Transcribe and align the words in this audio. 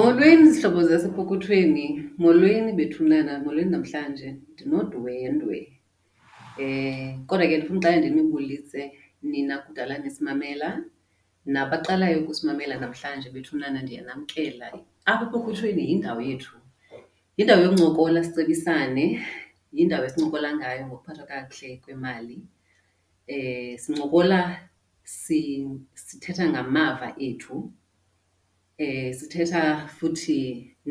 Molweni 0.00 0.50
zihlobo 0.50 0.82
zasepokothweni, 0.88 1.86
molweni 2.22 2.72
bethunana, 2.78 3.32
molweni 3.44 3.70
namhlanje. 3.70 4.28
Ndinodwendwe 4.52 5.58
eh 6.58 7.18
kodwa 7.28 7.46
ke 7.48 7.56
ndifuna 7.56 7.78
uqale 7.78 7.98
ndinibulise 8.00 8.82
nina 9.22 9.58
kudala 9.64 9.98
nisimamela, 9.98 10.68
nabaqalayo 11.54 12.20
ukusimamela 12.20 12.74
namhlanje 12.80 13.28
bethunana 13.34 13.82
ndiyanamkela. 13.82 14.66
Apha 15.10 15.24
epokothweni 15.26 15.82
yindawo 15.90 16.20
yethu, 16.28 16.56
yindawo 17.36 17.62
yokuncokola 17.64 18.24
sicebisane, 18.24 19.04
yindawo 19.76 20.04
esincokola 20.06 20.48
ngayo 20.56 20.86
ngokuphathwa 20.86 21.26
kakuhle 21.30 21.76
kwemali. 21.84 22.38
Eh 23.26 23.78
sincokola 23.78 24.38
sithetha 25.04 26.44
ngamava 26.48 27.08
ethu, 27.18 27.72
eh 28.82 29.12
sithetha 29.18 29.62
futhi 29.98 30.40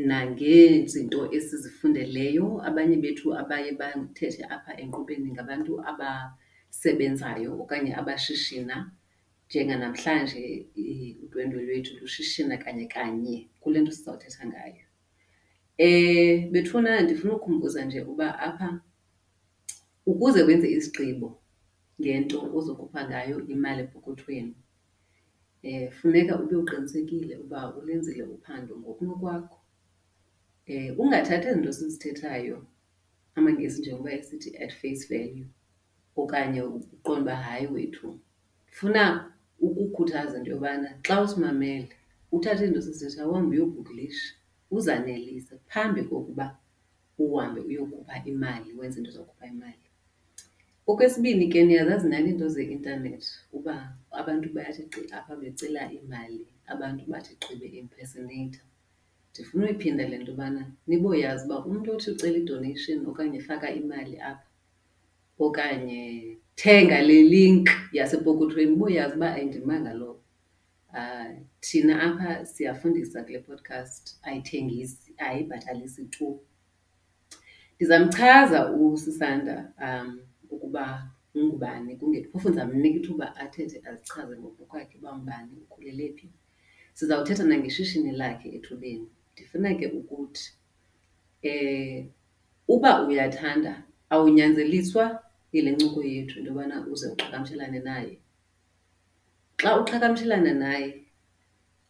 nangezinto 0.09 1.21
esizifundeleyo. 1.38 2.47
Abanye 2.67 2.97
bethu 3.03 3.27
abaye 3.41 3.71
bathethe 3.80 4.43
apha 4.55 4.71
enkqubeni 4.81 5.30
ngabantu 5.34 5.73
abasebenzayo 5.89 7.49
okanye 7.61 7.91
abashishina, 7.99 8.75
njenganamhlanje 9.47 10.44
udwendwe 11.23 11.59
lwethu 11.67 11.91
lushishina 12.02 12.55
kanye 12.63 12.85
kanye 12.95 13.35
kule 13.61 13.77
nto 13.81 13.91
sizawuthetha 13.91 14.44
ngayo. 14.49 14.85
Eh 15.77 16.49
bethuna 16.52 17.02
ndifuna 17.02 17.33
ukhumbuza 17.38 17.85
nje 17.85 18.02
uba 18.11 18.27
apha 18.47 18.69
ukuze 20.05 20.44
wenze 20.47 20.67
isigqibo 20.77 21.30
ngento 22.02 22.38
ozokhupha 22.58 23.02
ngayo 23.09 23.38
imali 23.53 23.81
epokothweni 23.86 24.53
eh 24.53 24.69
funeka 25.91 26.39
ube 26.39 26.55
uqinisekile 26.55 27.38
uba 27.38 27.75
ulenzile 27.75 28.23
uphando 28.23 28.77
ngokunokwakho. 28.77 29.57
Eh 30.65 30.99
ungathathi 30.99 31.47
ezi 31.47 31.53
zinto 31.55 31.71
sizithethayo, 31.73 32.57
amaNgesi 33.35 33.81
njengoba 33.81 34.11
esithi 34.17 34.57
at 34.63 34.71
face 34.80 35.03
value 35.09 35.47
okanye 36.15 36.61
uqonde 36.63 37.21
uba 37.21 37.35
hayi 37.35 37.67
wethu. 37.67 38.19
Ndifuna 38.67 39.03
ukukhuthaza 39.59 40.37
into 40.37 40.52
yobana 40.52 40.89
xa 41.05 41.15
usimamele 41.21 41.89
uthathe 42.31 42.63
ezi 42.63 42.65
zinto 42.65 42.81
sizithethayo 42.81 43.30
uhambe 43.31 43.55
uyogugulisha, 43.55 44.35
uzanelise 44.71 45.55
phambi 45.67 46.03
kokuba 46.03 46.57
uhambe 47.17 47.61
uyokhupha 47.61 48.15
imali, 48.25 48.73
wenze 48.73 48.99
into 48.99 49.11
zokhupha 49.11 49.47
imali. 49.47 49.89
Okwesibini 50.90 51.45
ke 51.52 51.59
niyazazi 51.64 52.08
nani 52.09 52.30
iinto 52.30 52.48
zeintanethi 52.56 53.30
uba 53.58 53.76
abantu 54.20 54.48
bayathi 54.56 54.84
gqi 54.92 55.02
apha 55.18 55.34
becela 55.42 55.82
iimali, 55.94 56.40
abantu 56.73 57.04
bathi 57.12 57.34
gqi 57.42 57.54
be-impersoneyitha. 57.59 58.62
Ndifuna 59.32 59.64
uyiphinda 59.66 60.04
le 60.10 60.17
nto 60.17 60.32
yobana 60.32 60.62
niboyazi 60.88 61.44
uba 61.45 61.58
umntu 61.66 61.88
othi 61.95 62.08
ucela 62.12 62.38
i-donation 62.42 63.00
okanye 63.10 63.40
faka 63.48 63.67
imali 63.80 64.16
apha 64.30 64.48
okanye 65.45 66.02
thenga 66.60 66.98
le 67.08 67.17
link 67.34 67.66
yasepokothweni 67.98 68.72
uboyazi 68.76 69.16
uba 69.16 69.28
ayindimanga 69.36 69.94
lowo. 70.00 70.20
Thina 71.66 71.94
apha 72.08 72.45
siyafundisa 72.45 73.23
kule 73.23 73.40
podcast, 73.40 74.17
ayithengisi, 74.28 75.14
ayibhatalisi 75.17 76.06
tu. 76.06 76.40
Ndizamchaza 77.76 78.60
uSisanda 78.72 79.56
ukuba 80.50 81.11
ungubani 81.36 81.95
phofu 82.31 82.50
ndizamnika 82.50 82.97
ithuba 83.00 83.36
athethe 83.36 83.78
azichaze 83.88 84.38
ngokwakhe 84.38 84.97
uba 84.97 85.16
ngubani, 85.16 85.52
ukhulele 85.64 86.14
phi. 86.14 86.30
Sizawuthetha 86.93 87.43
nangeshishini 87.43 88.11
lakhe 88.11 88.49
ethubeni. 88.58 89.08
Ndifuna 89.33 89.76
ke 89.76 89.87
ukuthi 89.87 90.54
uba 92.67 93.08
uyathanda 93.08 93.83
awunyanzeliswa 94.10 95.23
yile 95.52 95.71
ncoko 95.71 96.04
yethu 96.04 96.39
into 96.39 96.52
yobana 96.52 96.87
uze 96.87 97.08
uqhagamshelane 97.08 97.80
naye. 97.80 98.20
Xa 99.58 99.80
uqhagamshelana 99.81 100.54
naye 100.54 101.05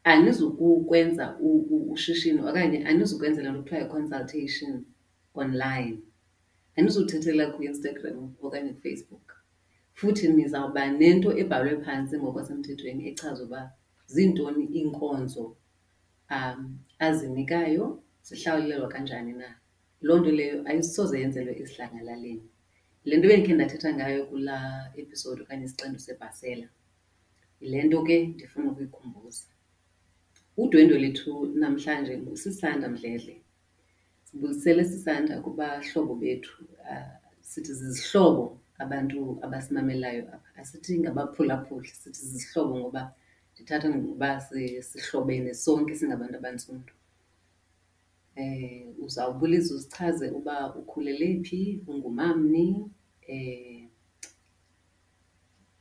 anizukukwenza 0.04 1.38
ushishino 1.94 2.50
okanye 2.50 2.78
anizukwenza 2.90 3.42
le 3.42 3.50
nto 3.50 3.62
kuthiwa 3.62 3.82
yi-consultation 3.82 4.86
online, 5.34 5.98
anizuthethela 6.78 7.46
kuInstagram 7.54 8.18
okanye 8.46 8.72
kuFacebook. 8.74 9.28
Futhi 9.98 10.28
nizawuba 10.28 10.84
nento 11.00 11.30
ebhalwe 11.42 11.74
phantsi 11.84 12.16
ngokwasemthethweni 12.18 13.02
echaza 13.10 13.44
uba 13.44 13.62
zintoni 14.14 14.64
iinkonzo 14.78 15.46
azinikayo, 17.00 17.86
zihlawulelwa 18.28 18.88
kanjani 18.94 19.34
na. 19.42 19.50
Loo 20.06 20.20
nto 20.20 20.32
leyo 20.32 20.58
ayisoze 20.70 21.16
yenzelwe 21.22 21.54
esidlangalaleni. 21.62 22.46
Yile 23.04 23.16
nto 23.18 23.28
bendikhe 23.28 23.54
ndathetha 23.56 23.90
ngayo 23.94 24.22
kulaa 24.30 24.92
episode 25.02 25.40
okanye 25.42 25.66
isixeko 25.66 26.00
sebhasela, 26.06 26.68
yile 27.62 27.84
nto 27.84 28.00
ke 28.08 28.16
ndifuna 28.28 28.72
ukuyikhumbuza. 28.72 29.46
Udwendwe 30.62 30.98
lethu 31.04 31.32
namhlanje 31.60 32.14
nguSisanda 32.18 32.88
Mdledle. 32.94 33.36
Sibulisele 34.32 34.86
Sisanda 34.86 35.42
kubahlobo 35.42 36.16
bethu, 36.16 36.64
sithi 37.42 37.74
zizihlobo 37.74 38.58
abantu 38.78 39.40
abasimamelayo 39.42 40.24
apha, 40.36 40.50
asithi 40.62 41.00
ngabaphulaphuli 41.00 41.88
sithi 41.88 42.26
zizihlobo 42.26 42.78
ngoba 42.80 43.14
ndithatha 43.54 43.90
ngokuba 43.90 44.42
sihlobene 44.82 45.54
sonke 45.54 45.96
singabantu 45.96 46.36
abantsundu. 46.38 46.94
Uzawubuliza 49.06 49.76
uzichaze 49.76 50.30
uba 50.30 50.76
ukhulele 50.76 51.44
phi, 51.44 51.82
ungumamni. 51.88 52.86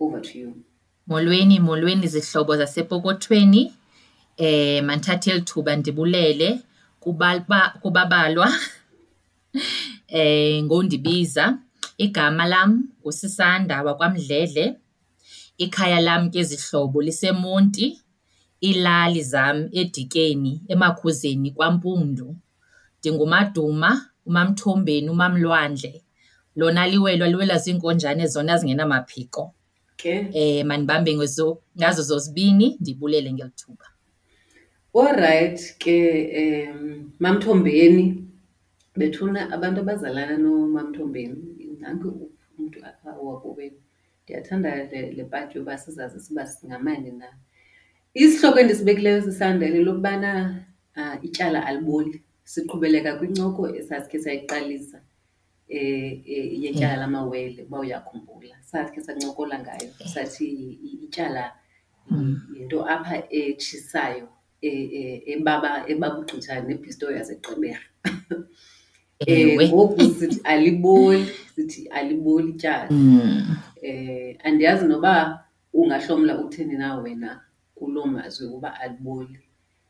Over 0.00 0.22
to 0.22 0.38
you. 0.38 0.54
Molweni, 1.06 1.60
molweni 1.60 2.06
zihlobo 2.06 2.56
zasepokothweni. 2.56 3.74
Mandithathe 4.86 5.30
eli 5.30 5.42
thuba 5.42 5.76
ndibulele 5.76 6.62
kubabalwa 7.80 8.52
ngondibiza. 10.64 11.58
Igama 11.98 12.46
lam 12.46 12.88
nguSisanda 13.00 13.82
wakwaMdledle. 13.82 14.76
Ikhaya 15.58 16.00
lam 16.00 16.30
ke 16.30 16.42
zihlobo 16.42 17.02
liseMonti, 17.02 17.98
iilali 18.62 19.22
zam 19.22 19.68
eDikeni, 19.72 20.62
eMakhuzeni 20.68 21.50
kwaMpundu. 21.50 22.36
NdinguMaduma, 23.00 24.06
uMaMthombeni, 24.26 25.08
uMaMlwandle. 25.10 26.02
Lona 26.56 26.86
liwelwa 26.86 27.28
liwelwa 27.28 27.58
ziinkonjane 27.58 28.26
zona 28.26 28.58
zingenamaphiko. 28.58 29.54
Ke 29.96 30.64
Mandibambe 30.64 31.16
ngazo 31.16 32.02
zozibini 32.02 32.76
ndibulele 32.80 33.32
ngeli 33.32 33.50
thuba. 33.56 33.84
Orayithi 34.94 35.78
ke 35.78 35.96
MaMthombeni, 37.20 38.24
bethuna 38.96 39.40
abantu 39.54 39.80
abazalana 39.80 40.36
noMaMthombeni, 40.38 41.76
nanku 41.80 42.08
umntu 42.58 42.78
apha 42.88 43.10
owakowenu. 43.20 43.78
Ndiyathanda 44.24 44.70
le 45.16 45.24
part 45.24 45.54
yoba 45.54 45.78
sizazi 45.78 46.20
siba 46.20 46.46
singamani 46.46 47.10
na. 47.12 47.26
Isihloko 48.14 48.58
endisibekileyo 48.60 49.22
sisandele 49.22 49.78
lelokubana 49.78 50.64
ityala 51.22 51.66
aliboli. 51.66 52.22
Siqhubeleka 52.44 53.16
kwincoko 53.18 53.68
esasikhe 53.76 54.18
sayiqalisa 54.24 55.00
yetyala 55.68 56.96
lamawele 56.96 57.62
uba 57.62 57.78
uyakhumbula. 57.80 58.56
Sasikhe 58.62 59.00
sancokola 59.00 59.58
ngayo 59.58 59.90
sathi 60.14 60.46
ityala 61.04 61.52
yinto 62.54 62.84
apha 62.88 63.16
etshisayo 63.30 64.28
ebaba 64.62 65.84
ebaba 65.88 66.18
ugqitha 66.18 66.60
nepistoyi 66.60 67.16
yaseGqeberha. 67.16 67.80
Ewe. 69.26 69.68
Ngoku 69.68 70.02
sithi 70.02 70.40
aliboli, 70.44 71.26
sithi 71.54 71.88
aliboli 71.88 72.50
ityala. 72.50 72.88
Andiyazi 74.44 74.86
noba 74.86 75.44
ungahlomla 75.74 76.38
uthini 76.38 76.74
na 76.74 76.96
wena 76.96 77.40
kuloo 77.74 78.06
mazwi 78.06 78.46
woba 78.46 78.80
aliboli. 78.80 79.38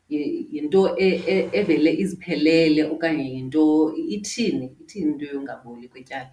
Yinto 0.09 0.97
evele 0.97 1.93
iziphelele 1.93 2.83
okanye 2.83 3.23
yinto, 3.33 3.93
ithini, 3.95 4.75
ithini 4.81 5.11
into 5.11 5.25
yongaboli 5.25 5.87
kwetyala? 5.87 6.29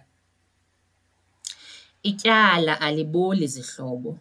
Ityala 2.03 2.81
aliboli 2.81 3.47
zihlobo, 3.47 4.17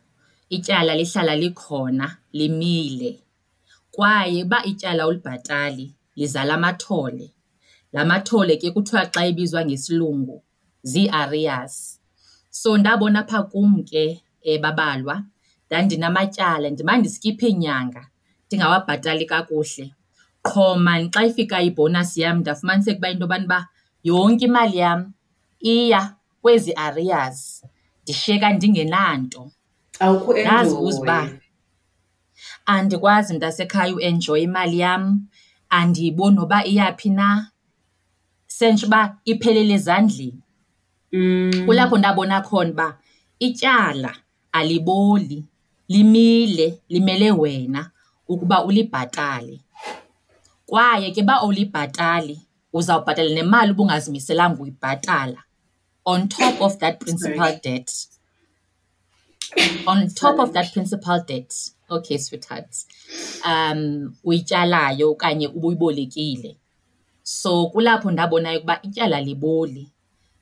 ityala 0.50 0.94
lihlala 0.94 1.36
likhona 1.36 2.16
limile. 2.32 3.18
Kwaye 3.96 4.42
uba 4.44 4.58
ityala 4.70 5.02
awulibhatali 5.02 5.86
lizala 6.16 6.54
amathole. 6.54 7.26
La 7.92 8.04
mathole 8.04 8.56
ke 8.60 8.68
kuthiwa 8.74 9.04
xa 9.14 9.22
ibizwa 9.30 9.64
ngesilungu 9.64 10.36
zii-arrears. 10.90 12.00
So 12.50 12.76
ndabona 12.78 13.18
apha 13.24 13.42
kum 13.42 13.84
ke 13.84 14.04
babalwa 14.62 15.16
ndandinamatyala 15.66 16.70
ndiba 16.70 16.96
ndiskipha 16.98 17.46
iinyanga 17.48 18.02
ndingawabhatali 18.46 19.24
kakuhle. 19.26 19.86
qho 20.46 20.76
mani 20.84 21.08
xa 21.14 21.24
ifika 21.26 21.62
ibhonasi 21.68 22.20
yam 22.20 22.38
ndafumaniseka 22.40 22.98
uba 22.98 23.08
into 23.10 23.24
yobana 23.24 23.44
uba 23.44 23.68
yonke 24.04 24.44
imali 24.44 24.78
yam 24.78 25.00
iya 25.60 26.02
kwezi 26.42 26.72
arrears 26.74 27.64
ndishiyeka 28.02 28.52
ndingenanto. 28.52 29.50
Awukho 30.00 30.32
Ndazibuza 30.40 31.00
uba. 31.02 31.28
Andikwazi 32.66 33.34
mntasekhaya 33.34 33.94
uenjoya 33.94 34.42
imali 34.42 34.78
yam, 34.78 35.26
andiyiboni 35.70 36.36
noba 36.36 36.64
iyaphi 36.64 37.10
na, 37.10 37.50
sentsho 38.46 38.86
uba 38.86 39.16
iphelele 39.24 39.74
ezandleni. 39.74 40.42
Mm. 41.12 41.62
Kulapho 41.66 41.98
ndabona 41.98 42.40
khona 42.40 42.70
uba 42.70 42.98
ityala 43.38 44.16
aliboli, 44.52 45.44
limile, 45.88 46.78
limele 46.88 47.30
wena 47.30 47.90
ukuba 48.28 48.64
ulibhatale. 48.64 49.60
Kwaye 50.66 51.10
ke 51.10 51.22
uba 51.22 51.34
awulibhatali 51.40 52.40
uzawubhatala 52.72 53.30
nemali 53.34 53.70
ubungazimiselanga 53.72 54.62
uyibhatala 54.62 55.42
on 56.06 56.28
top 56.28 56.60
of 56.62 56.78
that 56.78 57.00
principal 57.00 57.58
debt. 57.62 57.90
On 59.86 60.08
top 60.08 60.38
of 60.38 60.52
that 60.52 60.72
principal 60.72 61.22
debt, 61.26 61.52
okay 61.88 62.18
sweetheart, 62.18 62.74
um 63.46 64.14
uyityalayo 64.24 65.10
okanye 65.10 65.48
ubuyibolekile. 65.48 66.56
So 67.22 67.66
kulapho 67.66 68.10
ndabonayo 68.10 68.58
ukuba 68.58 68.82
ityala 68.82 69.20
liboli. 69.20 69.92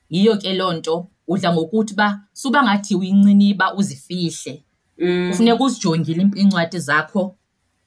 Yiyo 0.09 0.37
ke 0.37 0.53
loo 0.53 0.73
nto 0.73 1.07
udla 1.27 1.53
ngokuthi 1.53 1.93
uba 1.93 2.21
suba 2.33 2.63
ngathi 2.63 2.95
uyinciniba 2.95 3.73
uzifihle. 3.73 4.63
Mm. 4.97 5.29
Kufuneka 5.31 5.63
uzijongile 5.63 6.29
iincwadi 6.35 6.79
zakho 6.79 7.35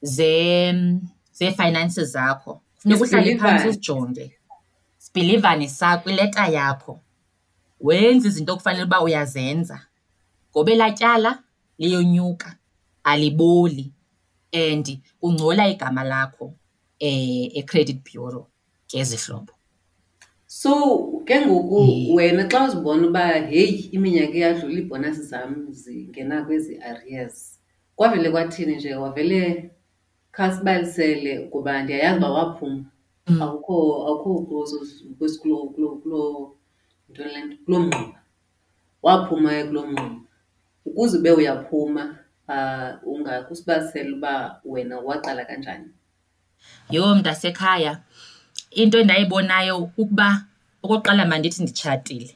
ze 0.01 0.73
zee-finances 1.31 2.11
zakho. 2.11 2.61
Funeka 2.77 3.03
uhlale 3.03 3.37
phantsi 3.37 3.67
uzijonge. 3.67 4.35
Sibhilivane 4.97 5.69
sakho, 5.69 6.09
ileta 6.09 6.47
yakho. 6.47 6.99
Wenze 7.79 8.27
izinto 8.27 8.53
okufanele 8.53 8.83
uba 8.83 9.01
uyazenza. 9.01 9.81
Ngoba 10.51 10.71
elaa 10.71 10.91
tyala 10.91 11.43
liyonyuka, 11.77 12.55
aliboli 13.11 13.91
and 14.51 14.85
kungcola 15.21 15.67
igama 15.67 16.03
lakho 16.03 16.53
eh 16.99 17.57
e-credit 17.59 17.99
bureau 18.03 18.47
ngezihlobo. 18.87 19.53
So 20.47 21.21
ke 21.25 21.45
ngoku 21.45 22.15
wena 22.15 22.49
xa 22.49 22.63
uzibona 22.65 23.07
uba 23.07 23.25
heyi 23.49 23.89
iminyaka 23.95 24.33
iyadlula 24.33 24.79
iibhonasi 24.79 25.23
zam 25.23 25.67
zingena 25.71 26.43
kwezi 26.45 26.77
arrears, 26.81 27.59
kwavele 27.95 28.31
kwathini 28.31 28.75
nje 28.75 28.95
wavele 28.95 29.71
khasibalisele 30.31 31.39
kuba 31.51 31.83
ndiyayazi 31.83 32.17
uba 32.17 32.29
waphuma. 32.31 32.85
Mm. 33.27 33.41
Awukho 33.41 34.07
awukho 34.07 34.41
kuzo 34.41 34.77
kwesi 35.17 35.39
kulo 35.39 35.57
kulo 35.57 35.89
kulo 36.01 36.55
yintoni 37.07 37.33
le 37.33 37.41
nto 37.45 37.57
kuloo 37.65 37.79
mngxuma. 37.79 38.19
Waphuma 39.03 39.63
kuloo 39.63 39.85
mngxuma. 39.85 40.21
Ukuze 40.85 41.17
ube 41.17 41.31
uyaphuma 41.31 42.18
ungakusibalisela 43.05 44.15
uba 44.17 44.61
wena 44.65 44.99
waqala 44.99 45.45
kanjani. 45.45 45.89
Yho 46.89 47.15
mntasekhaya, 47.15 48.01
into 48.71 48.99
endayibonayo 48.99 49.85
kukuba 49.95 50.45
okokuqala 50.83 51.25
mandithi 51.25 51.63
nditshatile. 51.63 52.35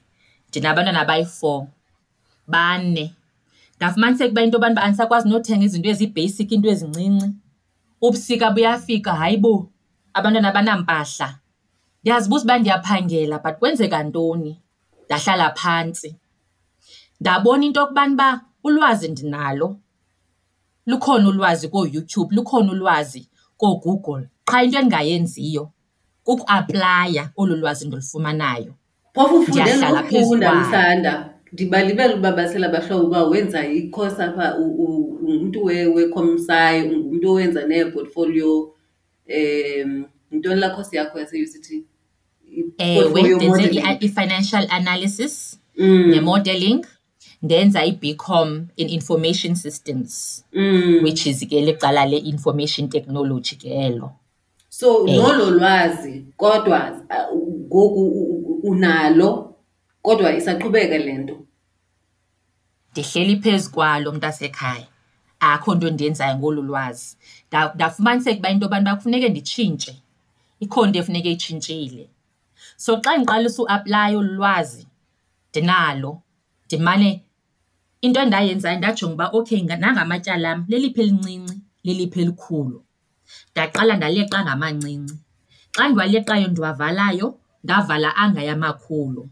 Ndinabantwana 0.49 1.01
abayi-four, 1.01 1.67
bane. 2.47 3.15
Ndafumaniseka 3.77 4.31
uba 4.31 4.41
into 4.43 4.57
yobana 4.57 4.73
uba 4.73 4.81
andisakwazi 4.83 5.29
nothenga 5.29 5.65
izinto 5.65 5.89
ezi-basic, 5.89 6.51
iinto 6.51 6.69
ezincinci. 6.69 7.29
Ubusika 8.01 8.51
buyafika, 8.51 9.15
hayi 9.15 9.37
bo, 9.37 9.69
abantwana 10.13 10.49
abanampahla. 10.49 11.39
Ndiyazibuza 12.01 12.43
uba 12.43 12.59
ndiyaphangela 12.59 13.39
but 13.39 13.55
kwenzeka 13.59 14.03
ntoni? 14.03 14.59
Ndahlala 15.05 15.51
phantsi. 15.55 16.15
Ndabona 17.19 17.65
into 17.65 17.79
yokubana 17.79 18.13
uba 18.13 18.41
ulwazi 18.63 19.07
ndinalo, 19.07 19.79
lukhona 20.85 21.29
ulwazi 21.29 21.67
kooYouTube, 21.67 22.35
lukhona 22.35 22.71
ulwazi 22.71 23.29
kooGoogle. 23.57 24.27
Qha 24.45 24.63
into 24.63 24.77
endingayenziyo 24.79 25.71
kukuaplaya 26.23 27.29
olu 27.37 27.55
lwazi 27.55 27.87
ndilufumanayo. 27.87 28.73
Phofu 29.13 29.35
ufunde 29.35 29.61
Ndiyahlala 29.61 30.03
phezu 30.03 30.15
nokufunda 30.19 30.49
kwalo. 30.51 30.67
msanda. 30.67 31.29
Ndibalibele 31.53 32.13
uba 32.13 32.31
basela 32.31 32.69
bahlobo 32.69 33.07
uba 33.07 33.23
wenza 33.23 33.67
i-course 33.67 34.19
apha 34.19 34.57
u- 34.57 34.75
u- 34.85 35.19
ungumntu 35.21 35.63
we- 35.63 35.85
we-ComSci, 35.85 36.87
ungumntu 36.95 37.29
owenza 37.31 37.67
nee-portfolio 37.67 38.61
um 39.27 40.05
yintoni 40.31 40.59
laa 40.59 40.69
course 40.69 40.93
yakho 40.93 41.19
yase-UCT? 41.19 41.83
Ewe, 42.77 42.95
I-portfolio 42.97 43.35
ndenze 43.37 43.47
modelling. 43.61 43.79
i- 44.01 44.05
i-financial 44.05 44.67
analysis 44.69 45.59
Mm, 45.77 46.07
ne-modeling. 46.09 46.85
Ndenza 47.43 47.85
i-BCom 47.85 48.67
in 48.77 48.89
information 48.89 49.55
systems, 49.55 50.43
mm. 50.53 51.03
which 51.03 51.27
is 51.27 51.39
ke 51.43 51.59
licala 51.61 52.05
le-information 52.05 52.89
technology 52.89 53.55
ke 53.55 53.65
elo. 53.67 54.11
So 54.69 55.05
Eh. 55.07 55.15
nolo 55.17 55.49
lwazi 55.51 56.25
kodwa 56.37 57.01
ngoku 57.67 58.59
unalo 58.63 59.55
kodwa 60.01 60.33
isaqhubeka 60.37 60.97
le 60.97 61.13
nto. 61.13 61.37
Ndihleli 62.91 63.35
phezu 63.41 63.71
kwalo 63.71 64.11
mntasekhaya. 64.11 64.87
Akho 65.39 65.75
nto 65.75 65.89
ndiyenzayo 65.89 66.37
ngolu 66.37 66.61
lwazi. 66.61 67.17
Nda- 67.51 67.73
Ndafumaniseka 67.75 68.39
uba 68.39 68.49
into 68.49 68.65
yobana 68.65 68.81
uba 68.91 68.95
kufuneke 68.95 69.29
nditshintshe. 69.29 69.95
Ikhona 70.59 70.87
into 70.87 70.99
efuneke 70.99 71.31
itshintshile. 71.31 72.09
So 72.77 72.97
xa 73.01 73.17
ndiqalisa 73.17 73.61
uaplaya 73.63 74.17
olu 74.17 74.33
lwazi 74.33 74.87
ndinalo, 75.51 76.21
ndimane 76.65 77.21
into 78.05 78.19
endayenzayo 78.25 78.77
ndajonga 78.77 79.13
uba 79.15 79.25
okay 79.37 79.59
nga- 79.65 79.77
nangamatyala 79.83 80.47
am 80.51 80.59
leliphi 80.71 81.01
elincinci, 81.01 81.55
leliphi 81.85 82.19
elikhulu. 82.23 82.77
Ndaqala 83.51 83.93
ndaleqa 83.97 84.37
ngamancinci. 84.45 85.15
Xa 85.75 85.83
ndiwaleqayo 85.89 86.47
ndiwavalayo, 86.51 87.27
ndavala 87.63 88.09
angaya 88.23 88.55
makhulu. 88.63 89.23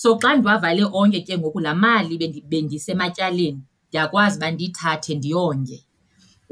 So 0.00 0.08
xa 0.22 0.30
ndiwavale 0.36 0.82
onke 1.00 1.20
ke 1.26 1.34
ngoku 1.38 1.60
laa 1.64 1.74
mali 1.84 2.14
bendi- 2.20 2.44
bendisematyaleni 2.50 3.60
ndiyakwazi 3.88 4.36
uba 4.38 4.48
ndiyithathe 4.50 5.12
ndiyonge. 5.18 5.78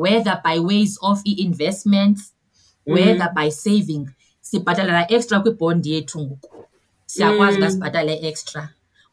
Whether 0.03 0.37
by 0.45 0.57
ways 0.69 0.93
of 1.09 1.21
i-investments, 1.31 2.23
whether 2.87 3.29
by 3.37 3.49
saving. 3.51 4.05
Sibhatala 4.41 4.93
laa 4.93 5.07
extra 5.09 5.41
kwibhondi 5.41 5.89
yethu 5.95 6.19
ngoku. 6.27 6.51
Siyakwazi 7.07 7.57
uba 7.59 7.67
Mm. 7.67 7.73
sibhatale 7.73 8.15
extra. 8.29 8.63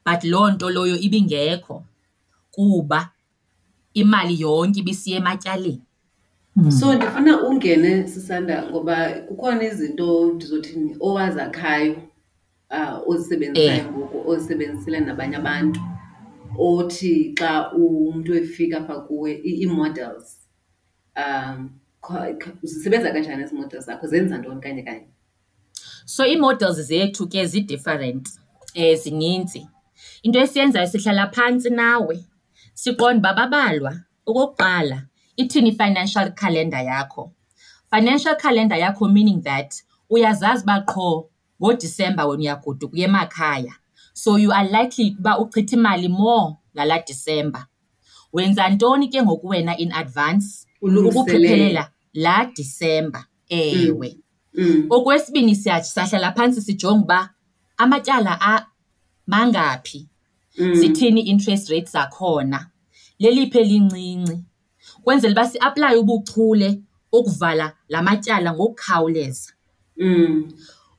But 0.06 0.24
loo 0.24 0.50
nto 0.52 0.70
loyo 0.70 0.96
ibingekho 0.98 1.84
kuba 2.60 3.10
imali 3.94 4.42
yonke 4.42 4.80
ibisiya 4.80 5.18
ematyaleni. 5.18 5.82
So 6.80 6.94
ndifuna 6.96 7.44
ungene 7.48 8.08
sisanda 8.08 8.64
ngoba 8.70 9.10
kukhona 9.28 9.64
izinto 9.64 10.32
ndizothini 10.34 10.96
owazakhayo 11.00 11.96
uh, 12.72 13.08
ozisebenzisayo 13.10 13.72
Eh. 13.76 13.86
ngoku 13.92 14.30
ozisebenzisele 14.30 15.00
nabanye 15.00 15.36
abantu 15.36 15.80
othi 16.58 17.34
xa 17.40 17.72
umntu 17.72 18.34
efika 18.36 18.78
apha 18.78 19.00
kuwe 19.08 19.32
i- 19.34 19.62
ii-models 19.64 20.38
um 21.16 21.70
kha- 22.02 22.34
kha- 22.38 22.58
zisebenza 22.64 23.12
kanjani 23.12 23.44
ezi 23.44 23.56
models 23.56 23.86
zakho 23.86 24.08
zenza 24.08 24.38
ntoni 24.38 24.62
kanye 24.62 24.84
kanye 24.84 25.08
So 26.06 26.26
ii-models 26.28 26.82
zethu 26.82 27.28
ke 27.28 27.46
zi-different, 27.46 28.28
eh 28.74 28.98
zininzi. 29.00 29.68
Into 30.24 30.40
esiyenzayo 30.40 30.88
sihlala 30.88 31.28
phantsi 31.28 31.70
nawe 31.70 32.20
siqonde 32.82 33.20
uba 33.20 33.34
babalwa. 33.34 33.92
Okokuqala, 34.28 34.98
ithini 35.38 35.70
i-financial 35.70 36.32
calendar 36.32 36.84
yakho? 36.86 37.32
Financial 37.92 38.36
calendar 38.36 38.78
yakho 38.78 39.06
meaning 39.12 39.42
that 39.42 39.72
uyazazi 40.10 40.64
uba 40.64 40.82
qho 40.88 41.30
ngoDisemba 41.62 42.26
wena 42.26 42.42
uyagoduka 42.44 42.94
uya 42.96 43.08
emakhaya. 43.08 43.74
So 44.14 44.36
you 44.38 44.52
are 44.52 44.68
likely 44.70 45.16
uba 45.20 45.38
uchitha 45.40 45.76
imali 45.78 46.08
more 46.10 46.58
ngalaa 46.76 47.06
Disemba. 47.08 47.68
Wenza 48.34 48.70
ntoni 48.70 49.08
ke 49.08 49.22
ngoku 49.24 49.48
wena 49.48 49.78
in 49.78 49.92
advance 49.92 50.66
Ulungiselele. 50.82 51.10
ukuphephelela 51.10 51.90
laa 52.14 52.46
Disemba? 52.46 53.26
Ewe. 53.50 54.18
mm. 54.54 54.86
Okwesibini 54.90 55.56
siya 55.56 55.84
sahlala 55.84 56.32
phantsi 56.32 56.62
sijonge 56.62 57.04
uba 57.04 57.30
amatyala 57.78 58.38
a 58.42 58.66
mangaphi, 59.28 60.00
Mm. 60.00 60.08
Zithini 60.60 61.22
i-interest 61.22 61.70
rates 61.70 61.92
zakhona, 61.92 62.68
leliphi 63.20 63.58
elincinci, 63.60 64.44
kwenzela 65.04 65.32
uba 65.34 65.48
siaplaye 65.48 65.98
ubuchule 65.98 66.82
ukuvala 67.12 67.74
la 67.90 68.02
matyala 68.02 68.54
ngokukhawuleza. 68.54 69.54
Mm. 69.98 70.52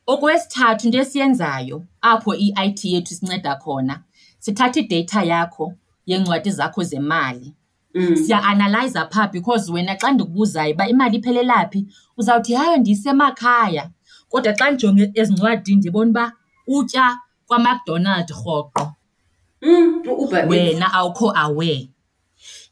Okwesithathu 0.06 0.86
into 0.86 0.98
esiyenzayo 0.98 1.84
apho 2.00 2.34
i-IT 2.34 2.84
yethu 2.84 3.14
sinceda 3.14 3.56
khona, 3.56 4.02
sithatha 4.38 4.80
ideyitha 4.80 5.22
yakho 5.22 5.74
yeencwadi 6.06 6.50
zakho 6.50 6.82
zemali 6.84 7.54
Mm. 7.94 8.16
siya-analyza 8.16 9.06
phaa 9.10 9.28
because 9.32 9.72
wena 9.72 9.96
xa 9.96 10.10
ndikubuzayo 10.12 10.74
uba 10.74 10.88
imali 10.88 11.16
iphelela 11.16 11.68
phi 11.68 11.86
uzawuthi 12.16 12.54
hayo 12.54 12.76
ndiyisemakhaya 12.76 13.90
kodwa 14.28 14.52
xa 14.52 14.70
ndijonge 14.70 15.10
ezincwadini 15.14 15.76
ndibona 15.76 16.10
uba 16.10 16.32
utya 16.66 17.18
kwamacdonald 17.46 18.30
rhoqo 18.30 18.92
Mm, 19.62 20.02
wena 20.48 20.92
awukho 20.92 21.32
aware. 21.36 21.88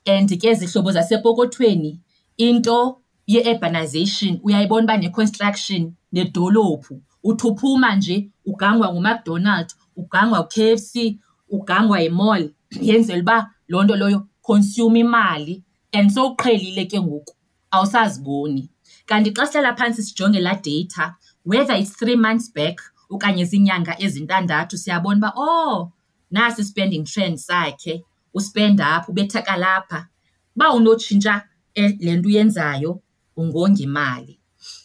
And 0.07 0.28
ke 0.28 0.54
zihlobo 0.54 0.92
zasepokothweni 0.92 2.00
into 2.38 3.00
ye-urbanization 3.26 4.40
uyayibona 4.42 4.85
uba 4.85 4.97
ne-construction 4.97 5.92
nedolophu. 6.12 7.00
Uthi 7.25 7.47
uphuma 7.47 7.97
nje 7.97 8.30
ugangwa 8.47 8.92
ngumacdonald 8.92 9.73
ugangwa 9.97 10.40
u-k 10.40 10.73
f 10.73 10.80
c 10.80 11.18
ugangwa 11.50 12.00
yimall 12.00 12.50
yenzela 12.80 13.21
uba 13.21 13.50
loo 13.68 13.83
nto 13.83 13.97
loyo 13.97 14.26
consume 14.42 15.00
imali. 15.00 15.62
And 15.92 16.11
sowuqhelile 16.11 16.85
ke 16.87 17.00
ngoku 17.00 17.35
awusaziboni. 17.71 18.71
Kanti 19.07 19.30
xa 19.30 19.47
sihlala 19.47 19.76
phantsi 19.76 20.02
sijonge 20.02 20.40
laa 20.40 20.54
data 20.54 21.16
whether 21.45 21.76
it's 21.76 21.97
three 21.97 22.16
months 22.16 22.52
back 22.54 22.80
okanye 23.11 23.45
ziinyanga 23.45 23.97
ezintandathu 24.00 24.76
siyabona 24.78 25.16
uba 25.16 25.33
oh 25.37 25.92
nasi 26.30 26.64
spending 26.64 27.04
trend 27.04 27.38
sakhe 27.38 28.04
uspenda 28.35 28.87
apha 28.87 29.12
ubethaka 29.12 29.56
lapha. 29.56 30.08
Uba 30.56 30.73
unotshintsha 30.73 31.42
eh, 31.75 31.97
le 32.00 32.16
nto 32.16 32.28
uyenzayo 32.28 33.00
ungonga 33.37 33.82
imali. 33.82 34.40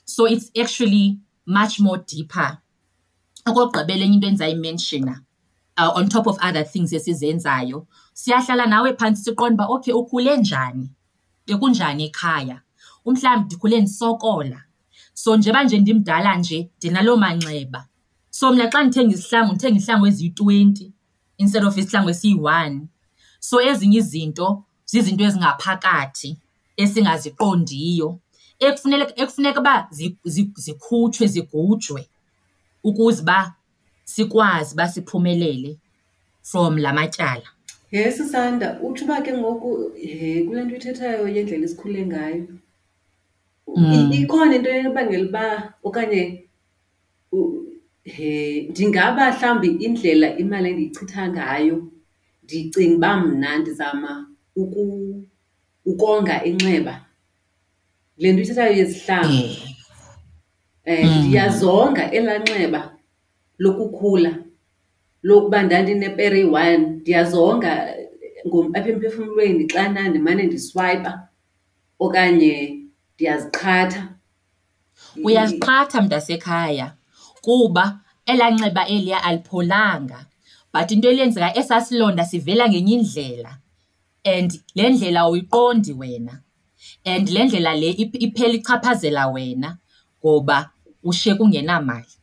So 0.05 0.25
it's 0.27 0.51
actually 0.62 1.19
much 1.45 1.79
more 1.79 2.03
deeper. 2.07 2.57
Okokugqibela 3.45 4.05
enye 4.05 4.15
into 4.15 4.27
endizayimenshina 4.27 5.21
uh, 5.77 5.91
on 5.95 6.09
top 6.09 6.27
of 6.27 6.38
other 6.41 6.63
things 6.63 6.93
esizenzayo 6.93 7.88
siyahlala 8.13 8.65
nawe 8.65 8.93
phantsi 8.93 9.23
siqonda 9.23 9.63
uba 9.63 9.73
okay 9.73 9.93
ukhule 9.93 10.38
njani? 10.38 10.89
Bekunjani 11.47 12.03
ekhaya? 12.03 12.62
Umhlawumbi 13.05 13.45
ndikhule 13.45 13.81
ndisokola. 13.81 14.63
So 15.13 15.38
njeba 15.38 15.63
nje 15.63 15.77
ndimdala 15.77 16.35
nje 16.35 16.69
ndinaloo 16.77 17.17
manxeba. 17.17 17.88
So 18.29 18.51
mna 18.51 18.67
xa 18.67 18.83
ndithenga 18.83 19.13
izihlangu 19.13 19.53
ndithenga 19.53 19.77
izihlangu 19.77 20.07
eziyi-twenty 20.07 20.93
instead 21.38 21.63
of 21.66 21.78
isihlangu 21.78 22.10
esiyi-one 22.10 22.82
so 23.40 23.62
ezinye 23.62 23.98
izinto 23.98 24.63
zizinto 24.86 25.24
ezingaphakathi 25.24 26.38
esingaziqondiyo 26.78 28.20
ekufuneka 28.60 29.13
ekufuneka 29.22 29.60
uba 29.60 29.88
zi- 29.92 30.18
zi- 30.25 30.54
zikhutshwe 30.56 31.28
zigujwe 31.28 32.08
ukuze 32.84 33.22
uba 33.22 33.54
sikwazi 34.04 34.74
uba 34.74 34.88
siphumelele 34.88 35.78
from 36.44 36.78
la 36.78 36.94
matyala 36.94 37.48
Yes, 37.92 38.18
Sisanda, 38.18 38.80
utsho 38.82 39.06
uba 39.06 39.22
ke 39.22 39.34
ngoku 39.38 39.92
he 39.96 40.44
kule 40.48 40.63
nto 40.63 40.75
ithethayo 40.75 41.28
yendlela 41.28 41.66
esikhule 41.66 42.06
ngayo. 42.06 42.48
Mm. 43.78 44.12
Ikhona 44.13 44.56
into 44.56 44.70
ebangela 44.70 45.25
uba 45.30 45.74
okanye 45.84 46.44
ndingaba 48.69 49.31
mhlawumbi 49.31 49.67
indlela 49.86 50.27
imali 50.38 50.69
endiyichitha 50.69 51.29
ngayo 51.29 51.77
ndicinga 52.43 52.95
uba 52.95 53.17
mna 53.17 53.57
ndizama 53.57 54.12
uku, 54.55 54.83
ukonga 55.86 56.43
inxeba. 56.43 56.95
Le 58.17 58.31
nto 58.31 58.41
ithethayo 58.41 58.74
yezihlangu. 58.77 59.33
Eh, 59.33 59.69
Eh, 60.86 61.05
Mm. 61.07 61.27
ndiyazonga 61.27 62.12
elaa 62.12 62.39
nxeba 62.43 62.81
lokukhula 63.63 64.31
lokuba 65.24 65.63
ndandinepere 65.63 66.38
eyi-one 66.39 66.77
ndiyazonga 66.77 67.72
ngom- 68.48 68.72
apha 68.77 68.89
emphefumlweni 68.91 69.63
xana 69.72 70.01
ndimane 70.10 70.43
ndiswayipa 70.43 71.12
okanye 72.00 72.53
ndiyaziqhatha. 73.15 74.01
uyaziqhatha 75.24 75.98
mntasekhaya 76.01 76.88
kuba 77.45 77.85
elaa 78.31 78.51
nxeba 78.55 78.83
eliya 78.93 79.19
alipholanga 79.27 80.19
but 80.73 80.91
into 80.91 81.07
elenzeka 81.09 81.50
esaa 81.59 81.81
silonda 81.88 82.23
sivela 82.25 82.69
ngenye 82.69 82.93
indlela 82.97 83.51
and 84.35 84.50
le 84.75 84.85
ndlela 84.89 85.19
awuyiqondi 85.25 85.93
wena 86.01 86.33
and 87.12 87.25
le 87.33 87.41
ndlela 87.45 87.71
le 87.81 87.89
ip- 88.03 88.21
iphela 88.25 88.53
ichaphazela 88.59 89.23
wena 89.27 89.69
ngoba 90.19 90.57
ushiyeka 91.03 91.43
ungenamali 91.43 92.13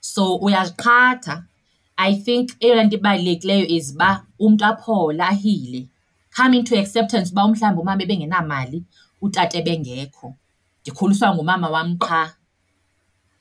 so 0.00 0.22
uyaziqhatha 0.44 1.34
i 1.96 2.14
think 2.24 2.46
eyona 2.60 2.84
nto 2.84 2.96
ibalulekileyo 2.96 3.66
is 3.76 3.86
uba 3.94 4.10
umntu 4.38 4.64
aphole 4.64 5.22
ahile 5.22 5.86
come 6.36 6.56
into 6.58 6.78
acceptance 6.78 7.28
uba 7.32 7.44
umhlawumbi 7.44 7.80
umama 7.82 8.02
ebengenamali 8.02 8.78
utata 9.22 9.58
ebengekho 9.58 10.28
ndikhuliswa 10.82 11.34
ngumama 11.34 11.68
wam 11.74 11.98
qha. 11.98 12.22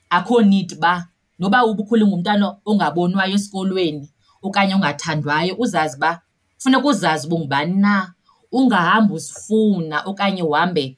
Akho 0.10 0.42
need 0.42 0.74
uba 0.74 1.08
noba 1.40 1.66
ubukhule 1.66 2.06
ngumntana 2.06 2.56
ongabonwayo 2.66 3.36
esikolweni 3.36 4.10
okanye 4.44 4.74
ongathandwayo 4.76 5.56
uzazi 5.58 5.96
uba 5.98 6.22
funeka 6.58 6.88
uzazi 6.88 7.28
uba 7.28 7.36
ungubani 7.36 7.76
na. 7.76 8.14
Ungahambi 8.52 9.14
uzifuna 9.14 10.02
okanye 10.06 10.44
uhambe 10.44 10.98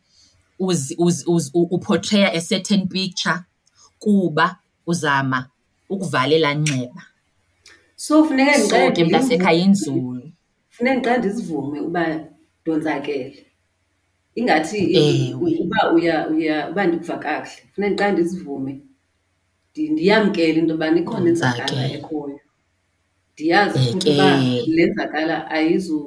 uzi- 0.60 0.96
uzi- 0.98 1.26
uzi- 1.28 1.52
u- 1.54 1.68
uportreya 1.76 2.34
a 2.34 2.42
certain 2.42 2.88
picture 2.88 3.40
kuba 4.00 4.56
uzama 4.88 5.50
ukuvalela 5.90 6.54
nxeba 6.54 7.04
So 7.96 8.24
funeka 8.26 8.54
so 8.54 8.60
ndiqale 8.66 8.92
ke 8.92 9.04
mntasekhaya 9.04 9.60
inzulu 9.64 10.32
funeka 10.70 10.96
ndiqale 10.98 11.18
ndizivume 11.20 11.80
uba 11.80 12.20
ndonzakele. 12.64 13.46
Ingathi 14.36 14.80
uba 15.64 15.92
uya 15.94 16.28
uya 16.30 16.70
uba 16.70 16.86
ndikuva 16.88 17.18
kakuhle, 17.18 17.64
funeka 17.76 17.92
ndiqale 17.92 18.12
ndizivume. 18.12 18.82
Ndi- 19.74 19.90
Ndiyamkele 19.92 20.60
into 20.60 20.74
yobana 20.74 21.00
ikhona 21.00 21.30
inzakala 21.30 21.64
Ndonzakele. 21.64 21.94
ekhoyo. 22.00 22.40
Ndiyazi 23.34 23.80
futhi 23.80 24.10
uba 24.12 24.38
Eke. 24.38 24.72
le 24.72 24.86
nzakala 24.86 25.52
ayizu 25.52 26.00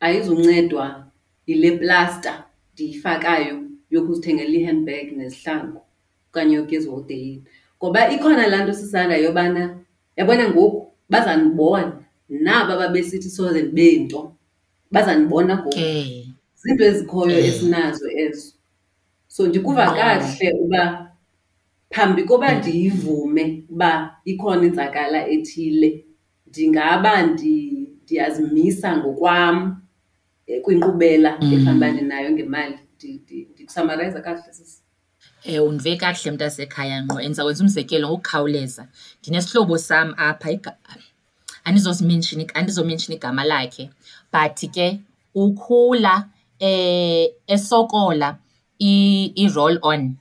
ayizuncedwa 0.00 1.06
yile 1.46 1.70
plasta 1.78 2.44
ndiyifakayo 2.74 3.62
yokuzithengela 3.90 4.50
i-handbag 4.58 5.06
nezihlangu 5.16 5.80
okanye 6.30 6.54
yokugeza 6.56 6.88
ehoteyini. 6.88 7.42
Ngoba 7.78 8.00
ikhona 8.14 8.46
laa 8.46 8.62
nto 8.64 8.72
sisanda 8.74 9.16
yobana 9.16 9.62
yabona 10.16 10.48
ngoku 10.50 10.92
bazandibona 11.10 11.92
naba 12.28 12.76
babesithi 12.76 13.30
soze 13.30 13.62
ndibe 13.62 13.96
nto 14.04 14.20
bazandibona 14.90 15.54
ngoku. 15.56 15.70
ke 15.70 16.24
Zinto 16.60 16.84
ezikhoyo 16.84 17.38
Eh. 17.38 17.48
esinazo 17.48 18.06
ezo. 18.10 18.52
So 19.28 19.46
ndikuva 19.46 19.84
No. 19.86 19.92
kakuhle 19.94 20.52
uba 20.52 21.07
phambi 21.90 22.22
koba 22.24 22.54
ndiyivume 22.54 23.64
uba 23.68 24.16
ikhona 24.24 24.66
inzakala 24.66 25.28
ethile, 25.28 26.04
ndingaba 26.46 27.22
ndi- 27.22 27.88
ndiyazimisa 28.02 28.96
ngokwam 28.96 29.82
eh, 30.46 30.62
kwinkqubela 30.62 31.38
Mm. 31.40 31.52
efanuba 31.52 31.90
ndinayo 31.92 32.30
ngemali. 32.30 32.78
Ndi- 32.98 33.20
ndi- 33.24 33.46
Ndikusamarayiza 33.54 34.20
kakuhle 34.20 34.52
sisi. 34.52 34.82
Um 35.48 35.68
undive 35.68 35.96
kakuhle 35.96 36.30
mntasekhaya 36.30 37.02
ngqo 37.04 37.16
and 37.18 37.24
ndizawwenza 37.26 37.64
umzekelo 37.64 38.08
ngokukhawuleza 38.08 38.88
ndinesihlobo 39.22 39.78
sam 39.78 40.14
apha 40.16 40.50
iga- 40.52 40.76
andizozimenshini 41.64 42.46
andizomenshina 42.54 43.14
igama 43.16 43.44
lakhe 43.44 43.90
but 44.32 44.70
ke 44.74 45.00
ukhula 45.34 46.28
um 46.60 47.26
esokola 47.46 48.38
i- 48.78 49.32
i-roll 49.36 49.78
on 49.82 50.14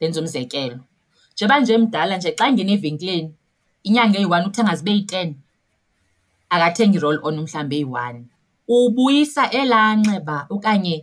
ndenza 0.00 0.20
umzekelo 0.20 0.78
njeba 1.38 1.60
nje 1.60 1.78
mdala 1.78 2.16
nje 2.16 2.30
xa 2.38 2.46
ngena 2.52 2.72
evenkileni 2.76 3.30
inyanga 3.86 4.18
eyi-one 4.18 4.46
uthenga 4.46 4.74
zibe 4.78 4.92
yi-ten 4.96 5.34
akathengi 6.54 6.96
i-roll 6.98 7.18
on 7.22 7.36
mhlawumbi 7.40 7.76
eyi-one. 7.76 8.20
Ubuyisa 8.68 9.50
elaa 9.50 9.94
nxeba 9.96 10.46
okanye 10.50 10.96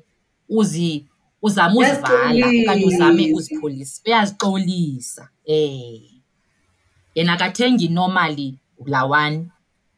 uzi 0.50 1.06
uzama 1.42 1.76
uzivala 1.80 2.48
okanye 2.48 2.86
uzame 2.86 3.24
Uyazixolisa. 3.24 3.38
uzipholisa 3.38 4.02
uyazixolisa 4.06 5.24
eh. 5.46 6.02
Yena 7.16 7.34
akathengi 7.34 7.88
normally 7.88 8.58
laa 8.86 9.06
one 9.06 9.38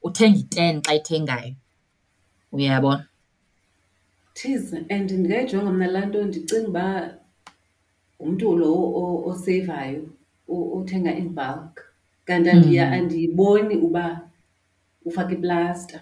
uthenga 0.04 0.38
i-ten 0.40 0.82
xa 0.82 0.94
ethengayo. 0.94 1.54
Uyabona? 2.52 3.06
Thize 4.34 4.78
and 4.90 5.12
ndingayijonga 5.12 5.72
mna 5.72 5.88
laa 5.88 6.06
nto 6.06 6.24
ndicinga 6.26 6.68
uba 6.70 6.86
ngumntu 8.22 8.56
lo 8.60 8.72
o- 8.74 9.24
oseyivayo 9.30 10.10
othenga 10.50 11.12
in 11.18 11.30
bulk. 11.36 11.84
Kanti 12.26 12.50
andiya 12.50 12.86
Mm. 12.88 12.94
andiyiboni 12.94 13.76
uba 13.76 14.22
ufake 15.06 15.34
iplasta. 15.34 16.02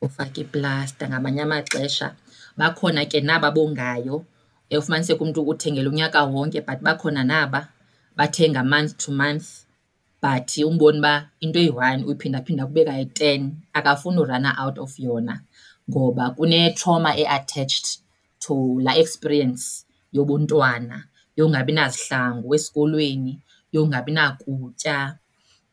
ufake 0.00 0.40
iplasta 0.40 1.08
ngamanye 1.08 1.42
amaxesha 1.42 2.14
bakhona 2.56 3.04
ke 3.06 3.20
naba 3.20 3.50
bongayo 3.50 4.24
ufumaniseke 4.78 5.22
umntu 5.24 5.42
uthengela 5.42 5.90
unyaka 5.90 6.24
wonke 6.24 6.60
but 6.66 6.80
bakhona 6.82 7.24
naba 7.24 7.68
bathenga 8.16 8.64
month 8.64 8.96
to 8.96 9.12
month 9.12 9.46
but 10.22 10.48
umbone 10.58 10.98
uba 10.98 11.28
into 11.40 11.58
eyi-one 11.58 12.04
uyiphindaphinda 12.04 12.66
kube 12.66 12.84
kayi-ten 12.84 13.52
akafuni 13.72 14.18
urana 14.20 14.56
out 14.58 14.78
of 14.78 14.98
yona 14.98 15.40
ngoba 15.90 16.30
kune-trauma 16.30 17.16
e-attached 17.16 17.86
to 18.40 18.80
laa 18.80 18.94
experience 18.96 19.84
yobuntwana, 20.12 21.04
yokungabi 21.36 21.72
nazihlangu 21.72 22.54
esikolweni, 22.54 23.38
yokungabi 23.72 24.12
nakutya, 24.12 25.18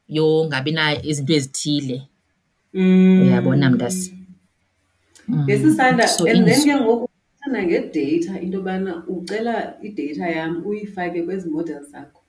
yokungabi 0.08 0.72
na 0.72 1.04
izinto 1.06 1.34
ezithile. 1.34 2.02
Uyabona 2.74 3.70
mntase? 3.70 4.14
Mm. 5.28 5.46
Besisanda 5.46 6.08
So 6.08 6.26
and 6.26 6.48
then 6.48 6.56
ins- 6.56 6.66
ke 6.66 6.76
ngoku 6.76 7.10
uthanda 7.38 7.64
ngedata 7.64 8.42
into 8.42 8.58
yobana 8.58 9.04
ucela 9.08 9.78
idata 9.84 10.30
yam 10.30 10.64
uyifake 10.66 11.24
kwezi 11.24 11.50
models 11.50 11.90
zakho. 11.92 12.22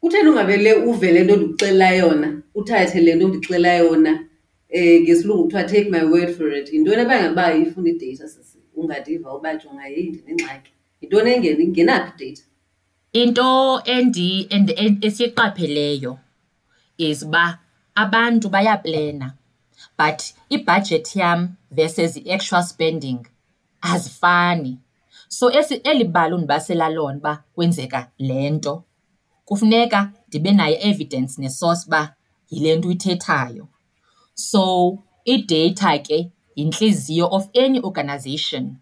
Kutheni 0.00 0.28
ungavele 0.28 0.72
uve 0.74 1.12
le 1.12 1.24
nto 1.24 1.36
ndikuxelela 1.36 1.90
yona, 1.90 2.42
uthathe 2.54 3.00
le 3.00 3.14
nto 3.14 3.28
ndixelela 3.28 3.74
yona 3.74 4.10
um 4.74 5.02
ngesilungu 5.02 5.42
kuthiwa 5.44 5.64
take 5.64 5.90
my 5.90 6.04
word 6.04 6.30
for 6.36 6.52
it. 6.56 6.72
Yintoni 6.72 7.02
ebangela 7.02 7.32
uba 7.32 7.54
ifuna 7.54 7.88
idata 7.90 8.28
sisi? 8.28 8.58
Ungadiva 8.76 9.34
uba 9.36 9.56
jonga 9.56 9.82
heyi 9.82 10.10
ndinengxaki. 10.10 10.72
Yintoni 11.00 11.30
engena 11.30 11.62
ingenaphi 11.64 12.24
idata? 12.24 12.42
Into 13.14 13.80
endi 13.86 14.48
and 14.50 14.68
esiyiqapheleyo 15.06 16.18
is 16.98 17.22
uba 17.22 17.60
abantu 17.96 18.48
bayaplena 18.48 19.34
but 19.96 20.32
i-budget 20.50 21.14
yam 21.14 21.56
versus 21.70 22.16
i-actual 22.16 22.62
spending 22.62 23.26
azifani. 23.80 24.78
So 25.28 25.48
esi 25.50 25.74
eli 25.84 26.04
bali 26.04 26.34
undibasela 26.34 26.88
lona 26.88 27.18
uba 27.18 27.44
kwenzeka 27.54 28.10
le 28.18 28.50
nto 28.50 28.84
kufuneka 29.46 30.12
ndibe 30.28 30.52
nayo 30.52 30.76
evidence 30.80 31.38
ne-source 31.38 31.86
uba 31.86 32.14
yile 32.50 32.76
nto 32.76 32.88
uyithethayo. 32.88 33.68
So 34.34 34.98
i-data 35.24 35.98
ke 35.98 36.30
yintliziyo 36.56 37.28
of 37.30 37.48
any 37.54 37.78
organization. 37.80 38.76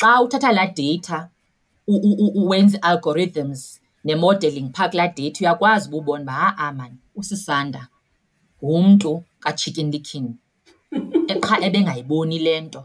Xa 0.00 0.20
uthatha 0.22 0.52
laa 0.52 0.66
data 0.66 1.30
u- 1.86 1.96
u- 2.08 2.16
u- 2.26 2.44
uwenza 2.46 2.78
i-algorithms 2.78 3.80
ne-modeling 4.04 4.70
phaa 4.72 4.88
kulaa 4.88 5.08
data 5.08 5.38
uyakwazi 5.40 5.88
uba 5.88 5.96
ubone 5.98 6.22
uba 6.22 6.32
ha-a 6.32 6.72
maan 6.72 6.96
usisanda. 7.14 7.88
Ngumntu 8.64 9.22
ka-chicken 9.40 9.90
licken 9.90 10.34
qha 11.40 11.60
ebengayiboni 11.66 12.38
le 12.38 12.60
nto. 12.60 12.84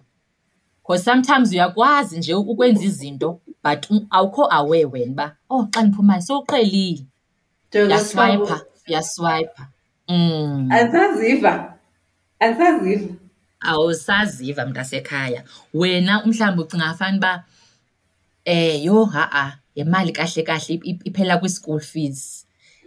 Because 0.82 1.04
sometimes 1.04 1.52
uyakwazi 1.52 2.18
nje 2.18 2.34
ukwenza 2.34 2.84
izinto 2.84 3.42
but 3.64 3.92
u- 3.92 4.08
awukho 4.10 4.48
aware 4.54 4.86
wena 4.86 5.12
uba 5.12 5.36
oh 5.50 5.68
xa 5.72 5.82
ndiphumayo 5.84 6.22
sowuqhelile. 6.22 7.06
Jonga 7.72 7.88
uyaswipa 7.96 8.16
sihlobo, 8.26 8.66
uyaswipa 8.88 9.68
mm. 10.08 10.72
Andisaziva, 10.72 11.74
andisaziva. 12.40 13.14
awusaziva 13.60 14.66
mntasekhaya. 14.66 15.44
Wena 15.74 16.24
umhlawumbi 16.24 16.64
ucinga 16.64 16.94
fana 16.94 17.18
uba 17.18 17.34
eh 17.34 17.42
yho 18.86 19.06
ha-a 19.06 19.60
le 19.76 19.84
mali 19.84 20.12
kahle 20.12 20.44
kahle 20.44 20.74
ip- 20.76 20.86
ip- 20.86 21.06
iphela 21.08 21.38
kwi-school 21.40 21.80
fees 21.80 22.46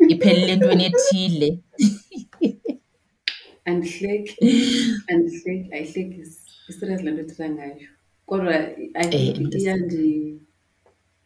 iphelele 0.08 0.52
entweni 0.52 0.84
ethile 0.84 1.58
Andihleki, 3.64 4.34
andihleki, 5.08 5.68
ayihlekisi. 5.72 6.40
Iserious 6.68 7.02
le 7.02 7.10
nto 7.10 7.20
ethetha 7.22 7.48
ngayo. 7.50 7.88
Kodwa 8.26 8.54
think 9.10 9.14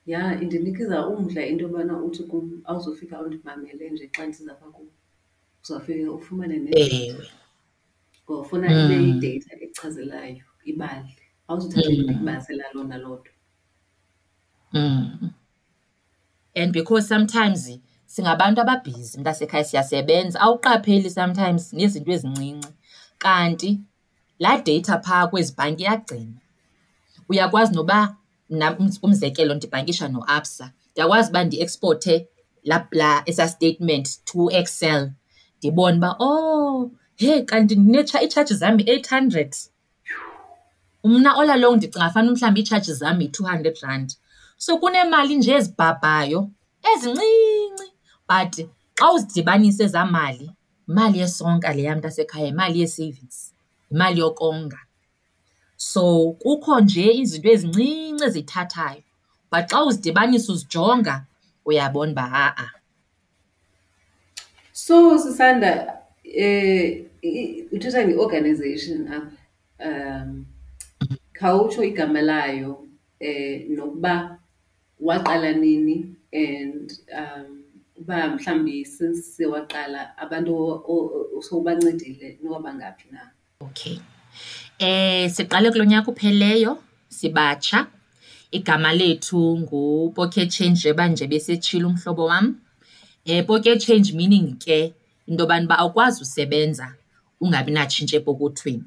Eh, 0.09 0.42
indinikisa 0.42 1.09
umdla 1.09 1.47
into 1.47 1.64
yobana 1.64 1.97
uthi 2.02 2.23
kum 2.30 2.62
awuzofika 2.64 3.21
undimamele 3.23 3.90
nje 3.90 4.09
xa 4.12 4.26
ndisiza 4.26 4.54
phaa 4.54 4.71
kum. 4.71 4.87
Uzawufika 5.64 6.12
ufumane 6.12 6.56
ne 6.59 6.71
ewe 6.76 7.26
ngoba 8.25 8.40
ufuna 8.40 8.66
ibe 8.71 8.95
yidata 9.04 9.56
echazelayo, 9.64 10.45
ibali. 10.64 11.17
Awuzuthathe 11.49 11.89
nje 11.89 12.02
Mm. 12.02 12.04
ndikubasela 12.08 12.65
lona 12.75 12.99
lodwa. 12.99 13.32
Mm. 14.76 15.30
And 16.54 16.73
because 16.73 17.08
sometimes 17.08 17.71
singabantu 18.06 18.60
ababhizi 18.60 19.19
mntasekhaya 19.19 19.65
siyasebenza 19.65 20.41
awuqapheli 20.41 21.10
sometimes 21.10 21.73
nezinto 21.73 22.12
ezincinci. 22.12 22.69
Kanti 23.19 23.80
laa 24.39 24.58
data 24.58 24.99
phaa 25.04 25.26
kwezi 25.26 25.54
bhanki 25.56 25.82
iyagcina. 25.82 26.32
Uyakwazi 27.28 27.75
noba 27.75 28.17
um- 28.50 28.99
umzekelo 29.02 29.54
ndibhankisha 29.54 30.08
noABSA. 30.08 30.73
Ndiyakwazi 30.93 31.30
uba 31.30 31.45
ndi-exporte 31.45 32.28
la, 32.65 32.86
la 32.91 33.23
esaa 33.26 33.49
statement 33.49 34.25
to 34.25 34.50
Excel. 34.50 35.10
Ndibone 35.58 35.97
uba 35.99 36.17
oh 36.19 36.91
he 37.17 37.43
kanti 37.43 37.75
iitshaji 37.75 38.54
zam 38.54 38.80
i-eight 38.80 39.08
hundred. 39.10 39.54
Mna 41.04 41.36
all 41.36 41.50
along 41.50 41.76
ndicinga 41.76 42.10
fana 42.10 42.30
mhlawumbi 42.32 42.60
iitshaji 42.60 42.93
zam 42.95 43.21
yi-two 43.21 43.45
hundred 43.47 43.78
rand 43.82 44.17
so 44.56 44.78
kuneemali 44.78 45.36
nje 45.36 45.52
ezibhabhayo 45.54 46.50
ezincinci 46.92 47.86
but 48.28 48.54
xa 48.99 49.06
uzidibanisa 49.14 49.84
ezaa 49.84 50.06
mali 50.06 50.50
yimali 50.88 51.19
yesonka 51.19 51.73
leya 51.73 51.97
mntasekhaya 51.97 52.47
yimali 52.47 52.80
yee-savings 52.80 53.52
yimali 53.90 54.21
yokonga 54.21 54.78
so 55.76 56.32
kukho 56.42 56.80
nje 56.80 57.12
izinto 57.21 57.49
ezincinci 57.54 58.25
ezithathayo 58.25 59.02
but 59.52 59.66
xa 59.71 59.84
uzidibanisa 59.84 60.52
uzijonga 60.52 61.25
uyabona 61.64 62.12
uba 62.12 62.23
ha-a 62.34 62.71
So 64.73 65.19
Sisanda, 65.19 66.00
eh 66.25 67.04
i- 67.23 67.64
uthetha 67.73 68.04
nge-organization 68.06 69.08
apha. 69.08 69.30
Um 69.86 70.45
khawutsho 71.32 71.84
igama 71.84 72.21
layo 72.23 72.86
eh 73.21 73.66
nokuba 73.69 74.38
waqala 75.00 75.52
nini 75.52 76.15
and 76.32 76.93
um 77.13 77.63
uba 77.99 78.28
mhlawumbi 78.28 78.85
since 78.87 79.39
waqala 79.47 80.17
abantu 80.19 80.54
o- 80.54 80.82
o- 80.89 81.26
o- 81.37 81.43
sowubancedile 81.43 82.39
noba 82.43 82.75
ngaphi 82.75 83.09
na. 83.13 83.21
Okay. 83.61 83.99
Eh 84.78 85.30
siqale 85.30 85.71
kulo 85.71 85.85
nyaka 85.85 86.11
upheleyo 86.11 86.78
sibatsha. 87.09 87.87
Igama 88.50 88.93
lethu 88.93 89.59
nguPocket 89.59 90.50
Change 90.50 90.71
njengoba 90.78 91.09
nje 91.09 91.26
besetshilo 91.26 91.89
umhlobo 91.89 92.25
wam. 92.25 92.61
Eh 93.25 93.45
Pocket 93.47 93.80
Change 93.80 94.13
meaning 94.13 94.56
ke 94.59 94.95
into 95.26 95.43
yobana 95.45 95.65
uba 95.65 95.78
awukwazi 95.78 96.23
usebenza 96.23 96.95
ungabi 97.41 97.73
natshintshi 97.73 98.17
epokothweni. 98.17 98.85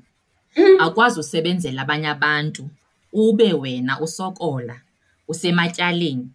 Awukwazi 0.80 1.20
usebenzela 1.20 1.82
abanye 1.82 2.08
abantu 2.08 2.70
ube 3.14 3.54
wena 3.54 4.00
usokola 4.02 4.82
usematyaleni. 5.32 6.26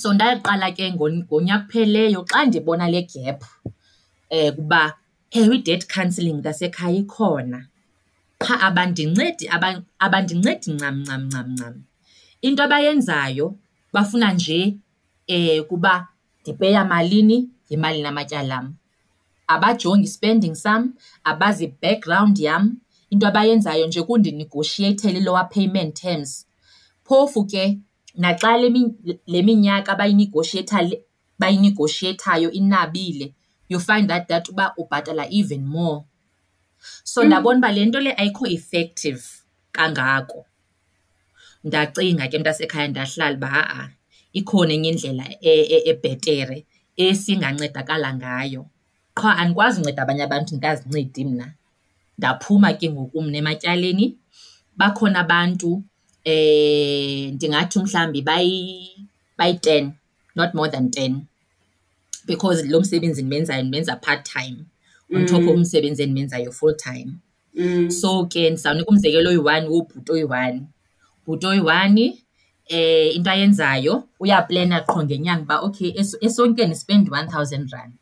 So 0.00 0.08
ndaqala 0.12 0.68
ke 0.76 0.84
ngo- 0.94 1.24
ngonyaka 1.26 1.64
upheleyo 1.68 2.20
xa 2.30 2.38
ndibona 2.46 2.86
le 2.92 3.00
gap 3.12 3.40
eh 4.30 4.50
kuba 4.56 4.80
ewe 5.30 5.54
i-debt 5.56 5.82
counselling 5.94 6.34
mntasekhaya 6.38 6.96
ikhona. 7.02 7.58
Qha 8.42 8.54
abandincedi 8.68 9.44
aba- 9.54 9.82
abandincedi 10.04 10.68
ncam 10.76 10.96
ncam 11.02 11.22
ncam 11.28 11.48
ncam. 11.54 11.74
Into 12.42 12.62
abayenzayo 12.62 13.46
bafuna 13.92 14.32
nje 14.32 14.60
eh 15.26 15.62
kuba 15.68 16.08
ndipeya 16.42 16.84
malini? 16.84 17.38
Yimali 17.70 18.02
namatyala 18.02 18.56
am. 18.58 18.68
Abajongi 19.48 20.08
spending 20.08 20.54
sam 20.54 20.94
abazi 21.24 21.66
background 21.82 22.38
yam. 22.38 22.64
Into 23.10 23.26
abayenzayo 23.26 23.86
nje 23.86 24.02
kundinegotiathela 24.02 25.18
i-lower 25.18 25.48
payment 25.54 25.94
terms. 26.00 26.46
Phofu 27.06 27.44
ke 27.46 27.78
naxa 28.22 28.56
le 28.60 28.68
mi- 28.70 28.96
le 29.26 29.42
minyaka 29.42 29.94
bayinegotiatha 29.94 30.82
le- 30.82 31.02
bayinegotiathayo 31.40 32.50
inabile 32.50 33.34
you 33.68 33.80
find 33.80 34.08
that 34.08 34.28
that 34.28 34.48
uba 34.48 34.74
ubhatala 34.78 35.26
even 35.30 35.64
more. 35.66 36.04
So 37.04 37.24
ndabona 37.24 37.58
uba 37.58 37.72
le 37.72 37.84
nto 37.86 38.00
le 38.00 38.12
ayikho 38.16 38.46
effective 38.46 39.22
kangako. 39.72 40.44
Ndacinga 41.64 42.28
ke 42.28 42.38
mntasekhaya 42.38 42.88
ndahlala 42.88 43.36
uba 43.36 43.46
ha-a 43.48 43.90
ikhona 44.32 44.72
enye 44.74 44.88
indlela 44.90 45.24
e- 45.40 45.66
e- 45.76 45.84
ebhetere 45.90 46.66
esingancedakala 46.96 48.14
ngayo. 48.14 48.66
Qha 49.14 49.36
andikwazi 49.36 49.80
unceda 49.80 50.02
abanye 50.02 50.22
abantu 50.22 50.54
ndingazincedi 50.56 51.24
mna. 51.24 51.54
Ndaphuma 52.18 52.72
ke 52.74 52.90
ngoku 52.90 53.22
mna 53.22 53.38
ematyaleni 53.38 54.18
bakhona 54.76 55.18
abantu 55.20 55.70
eh 55.76 55.82
ndingathi 57.34 57.78
mhlambi 57.78 58.22
bayi 58.22 58.88
bayi-ten 59.38 59.92
not 60.36 60.54
more 60.54 60.70
than 60.70 60.90
ten. 60.90 61.26
Because 62.26 62.62
lo 62.68 62.80
msebenzi 62.80 63.22
ndimenzayo 63.22 63.62
ndimenza 63.62 63.96
part 63.96 64.32
time 64.32 64.56
on 65.14 65.26
top 65.26 65.42
of 65.48 65.54
umsebenzi 65.56 66.02
endimenzayo 66.02 66.52
full 66.52 66.76
time 66.76 67.12
Mm. 67.54 67.90
so 67.90 68.26
ke 68.26 68.50
ndizawunika 68.50 68.90
umzekelo 68.90 69.30
oyi-one 69.30 69.66
wobhuti 69.68 70.12
oyi-one. 70.12 70.62
Bhuti 71.26 71.46
oyi-one 71.46 72.18
eh 72.66 73.16
into 73.16 73.30
ayenzayo 73.30 74.04
uyaplena 74.20 74.80
qho 74.80 75.02
ngenyanga 75.04 75.42
uba 75.42 75.60
okay 75.60 75.90
es- 75.90 76.16
esonkeni 76.20 76.74
spend 76.74 77.12
one 77.12 77.28
thousand 77.28 77.70
rand. 77.72 77.98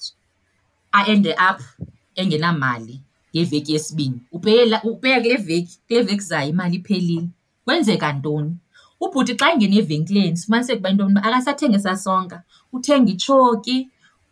A-ende 0.92 1.32
up 1.50 1.60
engenamali 2.14 3.00
ngeveki 3.36 3.72
yesibini. 3.72 4.20
Upeyela 4.32 4.82
upeya 4.82 5.20
kule 5.20 5.36
veki 5.36 5.78
kule 5.88 6.02
veki 6.02 6.20
zayo 6.20 6.48
imali 6.50 6.76
iphelile. 6.76 7.28
Kwenzeka 7.70 8.12
ntoni? 8.12 8.56
Ubhuti 9.00 9.34
xa 9.34 9.52
engena 9.52 9.76
evenkileni 9.80 10.36
sifumaniseke 10.36 10.78
uba 10.80 10.90
into 10.90 11.02
yokuba 11.04 11.22
akasathengi 11.22 11.76
esasonka 11.76 12.42
uthenga 12.72 13.10
itshoki 13.14 13.76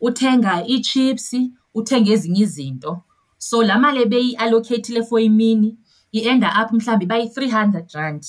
uthenga 0.01 0.53
iitshipsi 0.66 1.40
uthenga 1.74 2.11
ezinye 2.14 2.42
izinto. 2.42 2.92
So 3.38 3.62
laa 3.62 3.79
mali 3.79 4.03
ebeyi-allokheyithile 4.03 5.03
for 5.09 5.20
imini 5.20 5.77
i-enda 6.12 6.48
up 6.61 6.72
mhlawumbi 6.72 7.07
bayi-three 7.07 7.51
hundred 7.51 7.87
rand. 7.94 8.22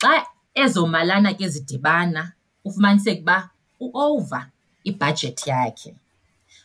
Xa 0.00 0.12
ezo 0.54 0.86
malana 0.86 1.34
ke 1.34 1.48
zidibana 1.48 2.32
ufumaniseke 2.64 3.22
uba 3.22 3.50
uova 3.80 4.46
ibhajethi 4.84 5.50
yakhe. 5.50 5.94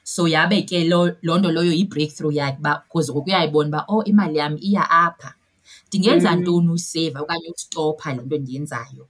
So 0.04 0.28
yabe 0.28 0.62
ke 0.62 0.84
loo 0.84 1.38
nto 1.38 1.52
loyo 1.52 1.72
yi-breakthrough 1.72 2.36
yakhe 2.36 2.60
uba 2.60 2.84
kuze 2.90 3.12
ngoku 3.12 3.30
uyayibona 3.30 3.68
uba 3.70 3.86
oh 3.88 4.04
imali 4.04 4.38
yam 4.38 4.58
iya 4.60 4.90
apha 4.90 5.39
ndingenza 5.88 6.36
ntoni 6.36 6.70
uyiseyiva 6.70 7.20
okanye 7.22 7.48
ukustopha 7.50 8.14
le 8.14 8.22
nto 8.24 8.38
ndiyenzayo? 8.38 9.08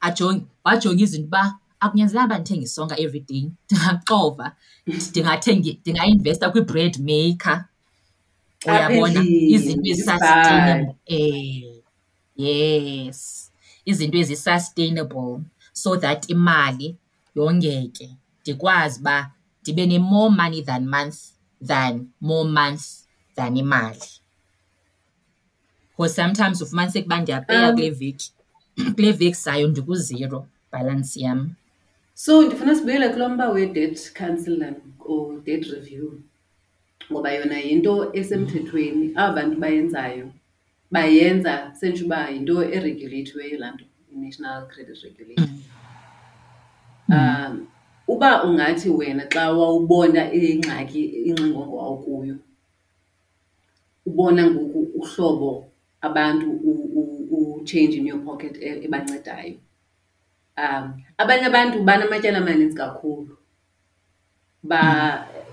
Ajonge 0.00 0.44
wajonga 0.64 1.02
izinto 1.02 1.26
uba 1.26 1.58
akunyanzelanga 1.80 2.34
uba 2.34 2.38
ndithenge 2.38 2.64
isonka 2.64 3.00
everyday 3.00 3.50
ndingaxova 3.66 4.46
ndingathengi 4.86 5.78
ndingainvesta 5.80 6.50
kwi-bread 6.50 6.94
maker. 6.98 7.64
Uyabona? 8.66 9.20
Izinto 9.54 9.90
ezi-sustainable 9.90 10.94
eh 11.06 11.82
yes. 12.36 13.50
Izinto 13.84 14.18
ezi-sustainable 14.18 15.40
so 15.72 15.96
that 15.96 16.30
imali 16.30 16.96
yongeke 17.34 18.16
ndikwazi 18.42 19.00
uba 19.00 19.30
ndibe 19.62 19.86
ne-more 19.86 20.34
money 20.34 20.62
than 20.62 20.88
month 20.88 21.18
than 21.66 22.08
more 22.20 22.50
months 22.50 23.08
than 23.36 23.56
imali 23.56 24.08
because 25.96 26.14
sometimes 26.14 26.62
ufumaniseke 26.62 27.06
uba 27.06 27.20
ndiyapeya 27.20 27.68
Um, 27.68 27.74
kule 27.74 27.90
veki 27.90 28.32
kule 28.94 29.12
veki 29.12 29.36
zayo 29.36 29.68
ndikuzero 29.68 30.46
balance 30.72 31.20
yam 31.20 31.50
So 32.14 32.42
ndifuna 32.42 32.74
sibuyele 32.74 33.08
kulo 33.08 33.28
mba 33.28 33.50
we-debt 33.50 34.12
counselling 34.18 34.76
or 34.98 35.40
debt 35.44 35.66
review 35.66 36.20
ngoba 37.12 37.32
yona 37.32 37.58
yinto 37.58 38.10
esemthethweni 38.12 39.12
aba 39.14 39.32
bantu 39.32 39.60
bayenzayo. 39.60 40.30
Bayenza 40.90 41.74
sentsho 41.80 42.04
uba 42.04 42.30
yinto 42.30 42.64
eregulatiweyo 42.64 43.58
laa 43.58 43.70
nto 43.70 43.84
i-national 44.12 44.68
credit 44.68 45.02
regulator. 45.02 45.48
Um 47.08 47.66
uba 48.08 48.44
ungathi 48.44 48.90
wena 48.90 49.26
xa 49.26 49.50
wawubona 49.50 50.32
ingxaki 50.32 51.02
ingxingongo 51.28 51.76
wawukuyo 51.76 52.36
ubona 54.06 54.50
ngoku 54.50 54.80
uhlobo 55.00 55.66
abantu 56.06 56.46
u-change 57.36 57.94
in 57.98 58.06
your 58.06 58.20
pocket 58.26 58.54
e- 58.60 58.80
ebancedayo. 58.86 59.56
Um 60.62 60.84
abanye 61.18 61.46
abantu 61.50 61.76
banamatyala 61.88 62.38
amaninzi 62.38 62.76
kakhulu. 62.76 63.32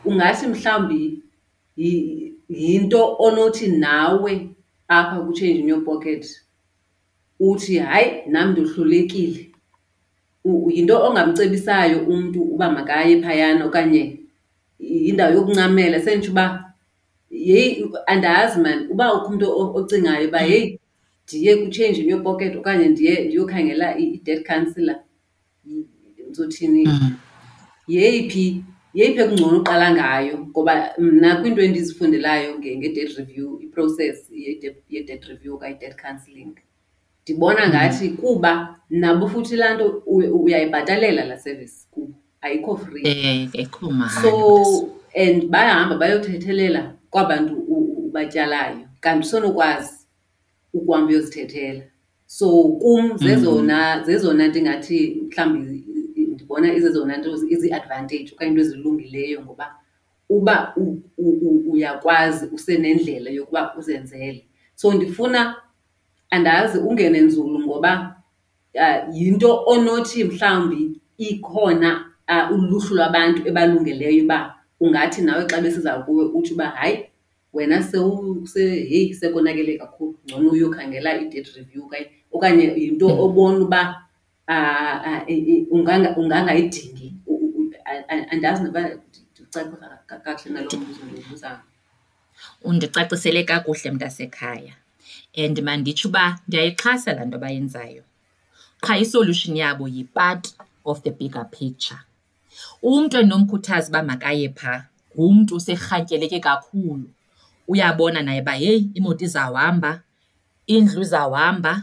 Ungathi 0.05 0.47
mhlawumbi 0.47 1.23
yi- 1.77 2.33
yinto 2.49 3.15
onothi 3.19 3.67
nawe 3.67 4.33
apha 4.87 5.15
ku-change 5.25 5.59
in 5.59 5.69
your 5.69 5.83
pocket 5.85 6.23
uthi 7.39 7.77
hayi 7.77 8.23
nam 8.27 8.51
ndohlulekile 8.51 9.51
yinto 10.75 10.95
ongamcebisayo 11.07 11.97
umntu 12.07 12.41
uba 12.53 12.67
makaye 12.71 13.21
phayana 13.21 13.65
okanye 13.65 14.19
yindawo 14.79 15.31
yokuncamela 15.35 15.99
sentsho 15.99 16.31
uba 16.31 16.70
yeyi 17.49 17.85
andazi 18.07 18.59
mani 18.63 18.87
uba 18.93 19.05
ukho 19.13 19.27
umntu 19.27 19.45
o- 19.59 19.73
ocingayo 19.79 20.27
uba 20.29 20.41
yeyi 20.41 20.79
ndiye 21.27 21.51
ku-change 21.57 21.97
in 22.01 22.09
your 22.09 22.23
pocket 22.23 22.55
okanye 22.55 22.87
ndiye 22.89 23.13
ndiyokhangela 23.25 23.97
i- 23.97 24.11
i-debt 24.15 24.47
counselor 24.47 24.97
y- 25.65 25.85
ndizothini 26.27 26.83
yeyiphi 27.87 28.63
yeyiphi 28.93 29.19
ekungcono 29.21 29.57
uqala 29.59 29.87
ngayo? 29.95 30.35
Ngoba 30.49 30.93
mna 30.97 31.35
kwiinto 31.35 31.61
endizifundelayo 31.61 32.49
nge- 32.59 32.77
nge-debt 32.77 33.11
review 33.17 33.59
i-process 33.63 34.17
ye-debt 34.31 34.77
ye-debt 34.89 35.23
review 35.25 35.53
okanye 35.55 35.75
i-debt 35.75 35.95
counselling 36.01 36.53
ndibona 37.23 37.69
ngathi 37.69 38.09
kuba 38.09 38.79
nabo 38.89 39.27
futhi 39.27 39.55
laa 39.55 39.73
nto 39.75 40.03
u- 40.05 40.43
uyayibhatalela 40.43 41.25
laa 41.25 41.37
service 41.37 41.75
kubo 41.91 42.13
ayikho 42.41 42.77
free. 42.77 43.01
Eh 43.07 43.49
ekho 43.53 43.91
mahala 43.91 44.21
so 44.21 44.89
and 45.15 45.45
bayahamba 45.49 45.95
bayothethelela 45.97 46.93
kwabantu 47.11 47.53
u- 47.55 47.75
u- 47.77 48.07
ubatyalayo. 48.07 48.87
Kanti 48.99 49.27
usonokwazi 49.27 49.93
ukuhamba 50.73 51.09
uyozithethela. 51.11 51.83
So 52.27 52.63
kum 52.81 53.17
zezona 53.17 54.03
zezona 54.03 54.47
ndingathi 54.47 55.21
mhlawumbi 55.27 55.77
i- 55.77 56.21
i- 56.21 56.27
ndibona 56.27 56.73
izezona 56.73 57.17
nto 57.17 57.29
izi-advantage 57.53 58.31
okanye 58.33 58.49
into 58.51 58.61
ezilungileyo 58.61 59.41
ngoba 59.45 59.75
uba 60.29 60.73
u- 60.77 61.01
u- 61.17 61.39
u- 61.47 61.63
uyakwazi 61.71 62.45
usenendlela 62.55 63.29
yokuba 63.29 63.75
uzenzele. 63.77 64.45
So 64.75 64.93
ndifuna 64.93 65.55
andazi 66.29 66.77
ungene 66.79 67.19
nzulu 67.21 67.59
ngoba 67.59 68.15
uh, 68.75 69.15
yinto 69.15 69.63
onothi 69.65 70.23
mhlawumbi 70.23 71.01
ikhona 71.17 72.05
uh, 72.29 72.51
uluhlu 72.55 72.95
lwabantu 72.95 73.47
ebalungeleyo 73.47 74.23
uba 74.23 74.55
ungathi 74.83 75.21
nawe 75.21 75.43
xa 75.49 75.61
besiza 75.63 75.91
kuwe 76.05 76.23
uthi 76.37 76.53
uba 76.53 76.67
hayi 76.77 76.97
wena 77.53 77.77
sewu- 77.83 78.47
se 78.47 78.61
heyi 78.89 79.13
sekonakele 79.19 79.77
kakhulu 79.77 80.15
ngcono 80.25 80.49
uyokhangela 80.51 81.09
i-debt 81.21 81.47
review 81.55 81.83
okanye 81.85 82.07
okanye 82.35 82.63
yinto 82.81 83.07
obona 83.25 83.57
uba 83.65 83.81
uh, 84.47 84.97
uh, 85.07 85.21
i- 85.33 85.45
i- 85.53 85.65
unganga- 85.71 86.15
ungangayidingi 86.17 87.07
U- 87.27 87.35
u- 87.35 87.53
u- 87.59 87.73
a- 87.85 88.05
a- 88.13 88.27
andazi 88.33 88.63
noba 88.63 88.81
ndicacisa 88.81 89.99
kakuhle 90.07 90.49
nalo 90.53 90.69
mbuzo 90.79 91.01
ndiwubuzayo. 91.05 91.59
undicacisele 92.63 93.43
kakuhle 93.43 93.91
mntasekhaya 93.91 94.73
and 95.37 95.59
manditsho 95.61 96.07
uba 96.09 96.39
ndiyayixhasa 96.47 97.13
laa 97.13 97.25
nto 97.25 97.37
bayenzayo 97.37 98.03
qha 98.81 98.97
isolution 98.97 99.57
yabo 99.57 99.87
yi-part 99.87 100.45
of 100.85 101.01
the 101.03 101.11
bigger 101.11 101.45
picture. 101.51 101.99
Umntu 102.81 103.17
endinomkhuthaza 103.17 103.89
uba 103.89 104.03
makaye 104.03 104.49
phaa 104.49 104.85
ngumntu 105.15 105.55
userhantyeleke 105.55 106.39
kakhulu. 106.39 107.07
Uyabona 107.67 108.21
naye 108.21 108.41
uba 108.41 108.55
yeyi 108.55 108.89
imoto 108.93 109.25
izawuhamba 109.25 110.01
indlu 110.67 111.01
izawuhamba 111.01 111.73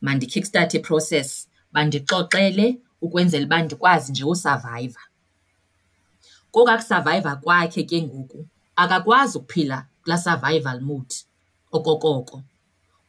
mandikickstart 0.00 0.74
iprocess 0.74 1.48
bandixoxele 1.72 2.66
ukwenzela 3.04 3.46
uba 3.46 3.62
ndikwazi 3.62 4.12
nje 4.12 4.24
usavayiva 4.24 5.00
kokaa 6.52 6.76
kusurviva 6.76 7.36
kwakhe 7.36 7.82
ke 7.82 8.02
ngoku 8.02 8.46
akakwazi 8.76 9.38
ukuphila 9.38 9.86
kulaa 10.02 10.18
survival 10.18 10.80
mode 10.80 11.14
okokoko. 11.72 12.42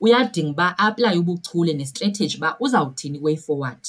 Uyadinga 0.01 0.51
uba 0.51 0.77
aplaye 0.77 1.17
ubuchule 1.17 1.73
nestrategy 1.73 2.37
uba 2.37 2.55
uzawuthini 2.59 3.19
way 3.19 3.37
forward 3.37 3.83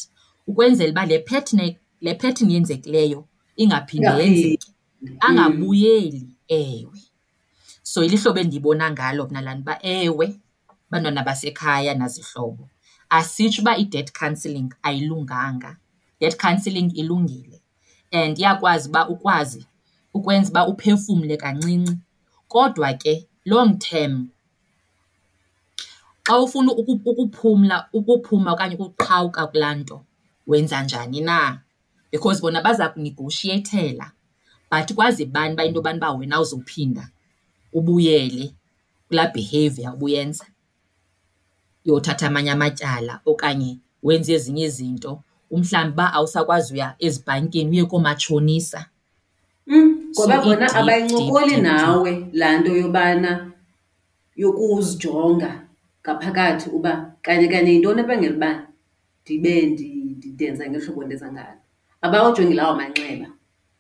ukwenzela 0.47 0.91
uba 0.93 1.07
le 1.07 1.19
pattern 1.19 1.75
le 2.01 2.15
pattern 2.15 2.51
yenzekileyo 2.51 3.25
ingaphinde 3.57 4.07
Ingaphindi. 4.07 4.41
yenzeke 4.41 4.73
angabuyeli 5.21 6.29
ewe. 6.49 6.99
So 7.83 8.05
ilihlobo 8.05 8.39
endiyibona 8.41 8.91
ngalo 8.91 9.27
mna 9.29 9.41
lani 9.41 9.61
uba 9.63 9.79
ewe 9.83 10.41
bantwana 10.91 11.23
basekhaya 11.23 11.95
nazihlobo. 11.95 12.69
Asitsho 13.11 13.63
uba 13.63 13.77
i-debt 13.77 14.13
counselling 14.13 14.69
ayilunganga. 14.83 15.77
Debt 16.21 16.37
counselling 16.41 16.91
ilungile 16.95 17.61
and 18.13 18.39
iyakwazi 18.39 18.89
uba 18.89 19.09
ukwazi 19.09 19.67
ukwenza 20.15 20.51
uba 20.51 20.67
uphefumle 20.69 21.37
kancinci. 21.37 21.97
Kodwa 22.49 22.95
ke 22.95 23.29
long 23.45 23.79
term 23.79 24.29
xa 26.25 26.39
ufuna 26.39 26.73
uku- 26.73 27.01
ukuphumla 27.05 27.89
ukuphuma 27.93 28.53
okanye 28.53 28.77
ukuqhawuka 28.77 29.47
kulaa 29.47 29.75
nto 29.75 30.05
wenza 30.47 30.83
njani 30.83 31.21
na? 31.21 31.61
Because 32.15 32.41
bona 32.41 32.63
baza 32.63 32.89
kunegotiathela 32.89 34.13
but 34.71 34.93
kwazi 34.95 35.25
bani 35.27 35.53
uba 35.55 35.65
into 35.65 35.79
yobani 35.79 35.99
uba 35.99 36.13
wena 36.13 36.41
uzophinda 36.41 37.09
ubuyele 37.73 38.55
kulaa 39.09 39.27
behavior 39.35 39.95
ubuyenza? 39.95 40.47
Yothatha 41.85 42.27
amanye 42.27 42.51
amatyala 42.51 43.21
okanye 43.27 43.79
wenze 44.03 44.33
ezinye 44.35 44.65
izinto 44.65 45.23
umhlawumbi 45.51 45.93
uba 45.95 46.13
awusakwazi 46.13 46.75
uya 46.75 46.95
ezibhankini 46.99 47.71
uye 47.71 47.85
koomatshonisa. 47.85 48.87
Mm, 49.67 50.13
ngoba 50.15 50.37
So 50.37 50.43
bona 50.45 50.75
abayincokoli 50.75 51.57
nawe 51.61 52.29
laa 52.33 52.59
nto 52.59 52.77
yobana 52.77 53.51
yokuzijonga 54.37 55.51
ngaphakathi 56.03 56.71
uba 56.71 56.93
kanye 57.23 57.49
kanye 57.49 57.71
yintoni 57.73 58.01
ebangela 58.01 58.35
uba 58.37 58.51
ndibe 59.23 59.53
ndi- 59.67 60.15
ndi- 60.17 60.33
ndenza 60.35 60.67
ngeli 60.71 60.85
hlobo 60.85 61.05
ndenza 61.05 61.33
ngalo 61.33 61.61
abawujongi 62.05 62.55
lawo 62.55 62.73
manxeba. 62.81 63.27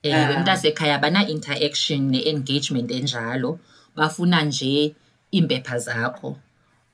Ewe 0.02 0.34
Ah. 0.34 0.40
mntasekhaya 0.40 0.98
bana-interaction 0.98 2.00
ne-engagement 2.12 2.90
enjalo. 2.90 3.50
Bafuna 3.96 4.42
nje 4.44 4.94
iimpepha 5.32 5.78
zakho 5.78 6.30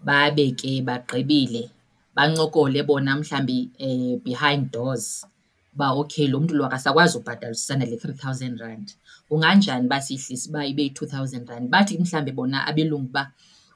babe 0.06 0.46
ke 0.60 0.82
bagqibile 0.88 1.70
bancokole 2.16 2.82
bona 2.88 3.16
mhlawumbi 3.16 3.58
um 3.80 4.18
behind 4.24 4.70
doors 4.72 5.26
uba 5.74 5.86
okay 6.00 6.26
lo 6.26 6.40
mntu 6.40 6.54
lo 6.54 6.64
akasakwazi 6.66 7.18
ubhatala 7.18 7.52
usana 7.52 7.84
le 7.90 7.96
three 7.96 8.14
thousand 8.14 8.58
rand. 8.60 8.92
Kunganjani 9.28 9.86
uba 9.86 10.00
siyihlise 10.00 10.48
uba 10.50 10.66
ibe 10.66 10.82
yi-two 10.82 11.06
thousand 11.06 11.48
rand? 11.48 11.70
Bathi 11.70 11.98
mhlawumbi 11.98 12.32
bona 12.32 12.66
abelungu 12.66 13.08
uba 13.10 13.30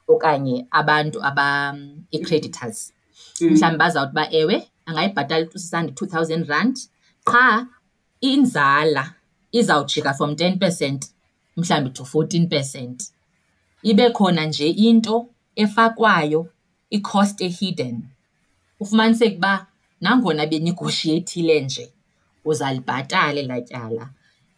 okanye 0.07 0.67
abantu 0.71 1.23
aba 1.23 1.75
ii-creditors 2.13 2.91
mhlawumbi 3.41 3.77
bazawuthi 3.79 4.11
uba 4.11 4.23
ewe 4.33 4.67
angayibhatala 4.85 5.47
usisanda 5.55 5.91
two 5.93 6.05
thousand 6.05 6.47
rand 6.47 6.77
qha 7.25 7.67
inzala 8.21 9.13
izawujika 9.51 10.13
from 10.13 10.35
ten 10.35 10.59
percent 10.59 11.01
mhlawumbi 11.57 11.89
to 11.89 12.05
fourteen 12.05 12.49
percent. 12.49 13.11
Ibe 13.83 14.09
khona 14.09 14.45
nje 14.45 14.69
into 14.69 15.27
efakwayo 15.55 16.47
i-cost 16.89 17.41
e-hidden. 17.41 18.03
Ufumaniseke 18.79 19.35
uba 19.37 19.67
nangona 20.01 20.45
benigoshiyeithile 20.45 21.61
nje 21.61 21.91
uzalibhatala 22.45 23.39
elaa 23.39 23.61
tyala 23.61 24.09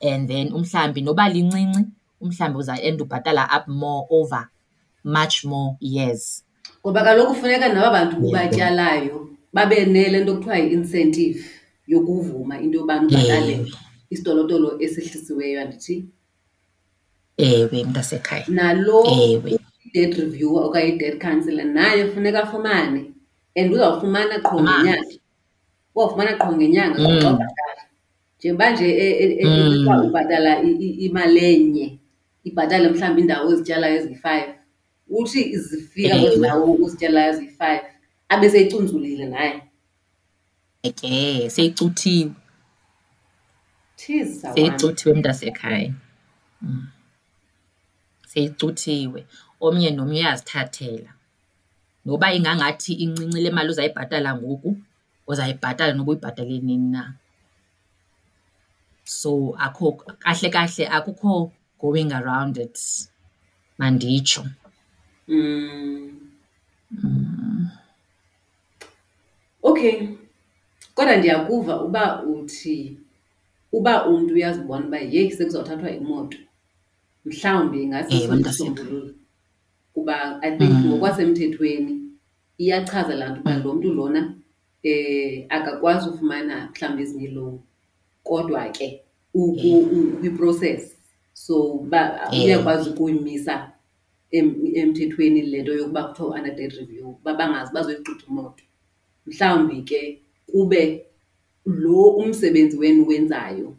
and 0.01 0.27
then 0.27 0.53
umhlawumbi 0.53 1.01
noba 1.01 1.30
lincinci 1.30 1.86
umhlawumbi 2.21 2.60
uza 2.60 2.82
end 2.82 3.01
ubhatala 3.01 3.49
up 3.58 3.67
more 3.67 4.08
over 4.10 4.47
much 5.03 5.43
more 5.45 5.75
years. 5.80 6.43
Ngoba 6.82 7.03
kaloku 7.03 7.34
kufuneka 7.34 7.73
naba 7.73 7.91
bantu 7.91 8.17
ubatyalayo 8.27 9.30
babe 9.53 9.86
nele 9.86 10.19
nto 10.19 10.36
kuthiwa 10.36 10.58
yi-incentive. 10.58 11.45
Yokuvuma 11.88 12.62
into 12.62 12.78
yobana 12.78 13.08
ubhatale 13.08 13.65
isitolotolo 14.10 14.80
esihlisiweyo 14.80 15.62
andithi. 15.62 16.06
Ewe, 17.38 17.84
mntasekhaya. 17.84 18.45
Nalo 18.47 19.06
Ewe. 19.06 19.60
i-debt 19.86 20.17
reviewer 20.17 20.63
okanye 20.63 20.89
i-debt 20.89 21.21
counselor 21.21 21.65
naye 21.65 22.08
funeka 22.12 22.43
afumane 22.43 23.12
and 23.56 23.73
uzawufumana 23.73 24.39
qho 24.39 24.62
ngenyanga. 24.63 25.15
Uzawufumana 25.95 26.38
qho 26.38 26.56
ngenyanga 26.56 26.97
xa 26.97 27.08
ubhatala. 27.08 27.84
Njengoba 28.39 28.71
nje 28.71 28.88
ethiwa 29.19 30.04
ubhatala 30.06 30.62
imali 30.62 31.39
enye, 31.45 32.00
ibhatale 32.43 32.89
mhlawumbi 32.89 33.21
iindawo 33.21 33.50
ozityalayo 33.50 33.95
eziyi-five, 33.97 34.50
uthi 35.10 35.58
zifika 35.58 36.19
kwezi 36.19 36.39
ndawo 36.39 36.73
uzityalayo 36.73 37.34
eziyi-five 37.34 37.82
abe 38.30 38.50
seyicunzulile 38.50 39.26
naye. 39.26 39.62
Ke 40.91 41.50
seyicuthiwe, 41.50 42.32
Tshisa 43.97 44.47
wam. 44.47 44.56
seyicuthiwe 44.56 45.13
mntasekhaya. 45.15 45.93
Mm. 46.62 46.88
Seyicuthiwe. 48.28 49.26
Omnye 49.62 49.91
nomnye 49.91 50.19
uyazithathela. 50.21 51.13
Noba 52.06 52.34
ingangathi 52.34 52.93
incinci 52.93 53.41
le 53.41 53.50
mali 53.52 53.69
uzayibhatala 53.69 54.36
ngoku, 54.36 54.78
uzayibhatala 55.28 55.93
noba 55.93 56.12
uyibhatale 56.12 56.60
nini 56.60 56.91
na. 56.91 57.13
So 59.04 59.56
akho 59.60 59.91
kahle 60.19 60.50
kahle 60.50 60.88
akukho 60.88 61.52
going 61.80 62.12
around 62.13 62.58
it, 62.58 62.78
manditsho. 63.80 64.45
Mm. 65.28 66.12
Okay. 69.63 70.17
Kodwa 70.97 71.15
ndiyakuva 71.17 71.73
uba 71.86 72.03
uthi 72.23 72.97
uba 73.77 73.93
umntu 74.10 74.33
uyazibona 74.33 74.86
uba 74.88 74.99
yeyi 75.13 75.31
sekuzawuthathwa 75.38 75.91
imoto, 75.99 76.38
mhlawumbi 77.25 77.79
isisombululo. 78.10 79.13
Kuba 79.93 80.15
I 80.41 80.57
think 80.57 80.73
ngokwasemthethweni 80.86 81.93
iyachaza 82.57 83.13
laa 83.19 83.29
nto 83.29 83.41
uba 83.41 83.53
lo 83.63 83.73
mntu 83.73 83.89
lona 83.97 84.21
um 84.86 85.45
akakwazi 85.49 86.10
ufumana 86.10 86.55
mhlawumbi 86.71 87.03
ezinye 87.03 87.25
iilowuni 87.27 87.62
kodwa 88.27 88.69
ke 88.75 88.88
kwi-process. 90.19 90.97
So 91.33 91.53
uba 91.63 92.01
uyakwazi 92.43 92.89
ukuyimisa 92.89 93.53
emthethweni 94.31 95.41
le 95.51 95.62
nto 95.62 95.73
yokuba 95.79 96.01
kuthiwa 96.03 96.29
u-under 96.29 96.55
debt 96.55 96.73
review 96.73 97.10
uba 97.21 97.33
bangazi 97.39 97.73
bazoyixutha 97.73 98.25
imoto. 98.29 98.63
Mhlawumbi 99.27 99.81
ke 99.89 100.21
kube 100.51 101.05
lo 101.65 102.03
umsebenzi 102.03 102.77
wenu 102.77 103.07
wenzayo 103.07 103.75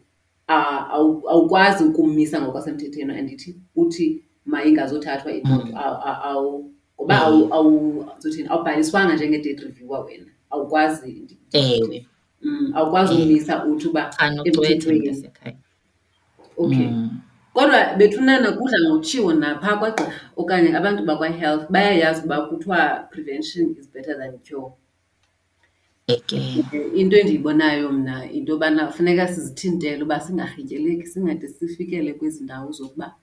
awukwazi 0.47 1.83
ukumisa 1.83 2.41
ngokwasemthethweni 2.41 3.13
andithi 3.13 3.55
uthi 3.75 4.23
mayingazothathwa 4.45 5.31
imoto. 5.33 5.67
Awu- 5.77 6.65
Ngoba 6.99 7.15
awu- 7.25 7.47
awu- 7.53 8.05
zothini, 8.19 8.47
awubhaliswanga 8.49 9.15
njenge-date 9.15 9.63
reviewer 9.63 10.03
wena, 10.05 10.25
awukwazi 10.49 11.37
Ewe. 11.53 12.05
mm, 12.41 12.71
awukwazi 12.75 13.13
ukumisa 13.13 13.65
uthi 13.65 13.87
uba 13.87 14.11
emthethweni. 14.45 15.07
Okay. 16.57 16.87
Mm. 16.87 17.09
Kodwa 17.53 17.93
bethunana 17.97 18.51
kudla 18.51 18.77
ngokutshiwo 18.83 19.33
napha 19.33 19.77
kwagqirha 19.77 20.11
okanye 20.37 20.75
abantu 20.75 21.03
bakwa-health 21.05 21.71
bayayazi 21.71 22.25
uba 22.25 22.41
kuthiwa 22.47 23.07
prevention 23.11 23.75
is 23.79 23.87
better 23.93 24.17
than 24.17 24.39
cure. 24.43 24.71
Eke. 26.13 26.37
Into 26.95 27.15
endiyibonayo 27.17 27.91
mna 27.91 28.31
into 28.31 28.51
yobana 28.53 28.91
funeka 28.91 29.27
sizithintele 29.27 30.03
uba 30.03 30.19
singarhityeleki 30.19 31.05
singade 31.07 31.47
sifikele 31.47 32.13
kwezi 32.13 32.43
ndawo 32.43 32.71
zokuba 32.71 33.15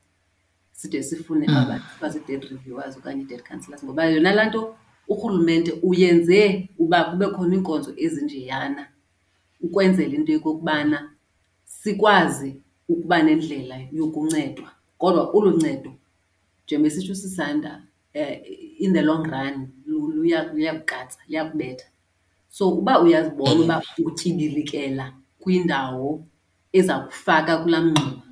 side 0.72 1.02
sifune 1.02 1.46
aba 1.48 1.64
bantu 1.64 1.84
kuthiwa 1.88 2.10
zii-debt 2.10 2.44
reviewers 2.50 2.96
okanye 2.96 3.22
i-debt 3.22 3.42
counsellors. 3.48 3.84
Ngoba 3.84 4.04
yona 4.06 4.32
laa 4.34 4.44
nto 4.48 4.76
urhulumente 5.08 5.72
uyenze 5.82 6.68
uba 6.78 7.04
kube 7.04 7.26
khona 7.26 7.54
iinkonzo 7.54 7.90
ezinjeyana 7.96 8.82
ukwenzela 9.60 10.14
into 10.14 10.32
yokokubana 10.32 10.98
sikwazi 11.64 12.50
ukuba 12.88 13.22
nendlela 13.22 13.76
yokuncedwa. 13.92 14.70
Kodwa 14.98 15.30
olu 15.36 15.50
ncedo 15.56 15.92
njengoba 16.66 16.88
esitsho 16.88 17.12
usisanda 17.12 17.82
um 18.14 18.36
in 18.78 18.92
the 18.92 19.02
long 19.02 19.24
run 19.26 19.68
luyakukatsa, 19.86 20.16
luya- 20.16 20.52
luyakugqatsa, 20.52 21.18
liyakubetha. 21.28 21.86
So 22.56 22.64
uba 22.78 22.94
uyazibona 23.04 23.60
uba 23.64 23.76
utyibilikela 24.06 25.04
kwindawo 25.40 26.08
eza 26.78 26.94
kufaka 27.06 27.52
kulaa 27.62 27.80
mngxuma, 27.86 28.22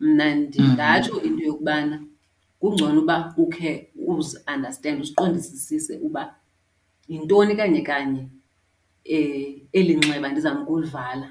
mna 0.00 0.26
ndingatsho 0.34 1.14
into 1.26 1.42
yokubana 1.48 1.96
kungcono 2.60 2.98
uba 3.02 3.16
ukhe 3.42 3.70
uziandastende, 4.06 5.00
uziqondisisise 5.02 5.92
uba 6.06 6.22
yintoni 7.08 7.52
kanye 7.58 7.80
kanye 7.90 8.22
um 9.04 9.60
eli 9.78 9.92
nxeba 9.98 10.28
ndizama 10.30 10.60
ukulivala, 10.62 11.28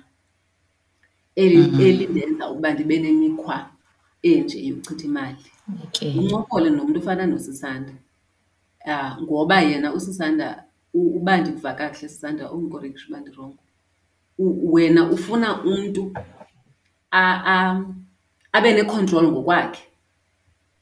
eli 1.36 1.60
elindenza 1.88 2.44
ukuba 2.52 2.70
ndibe 2.74 2.96
nemikhwa 3.04 3.58
enje 4.22 4.58
yokuchitha 4.68 5.06
imali. 5.08 5.46
Eke. 5.84 6.08
Uncokole 6.20 6.70
nomntu 6.70 7.00
ofana 7.00 7.26
nosisanda 7.32 7.94
um 8.88 9.24
ngoba 9.24 9.62
yena 9.62 9.94
usisanda 9.94 10.48
u- 10.66 10.69
uba 11.18 11.38
ndikuva 11.38 11.74
kakuhle 11.74 12.10
sisanda 12.10 12.52
ungikorekshe 12.52 13.06
uba 13.10 13.20
ndirongo. 13.20 13.58
Wena 14.74 15.10
ufuna 15.12 15.64
umntu 15.64 16.14
abe 18.52 18.74
necontrol 18.74 19.28
ngokwakhe, 19.32 19.82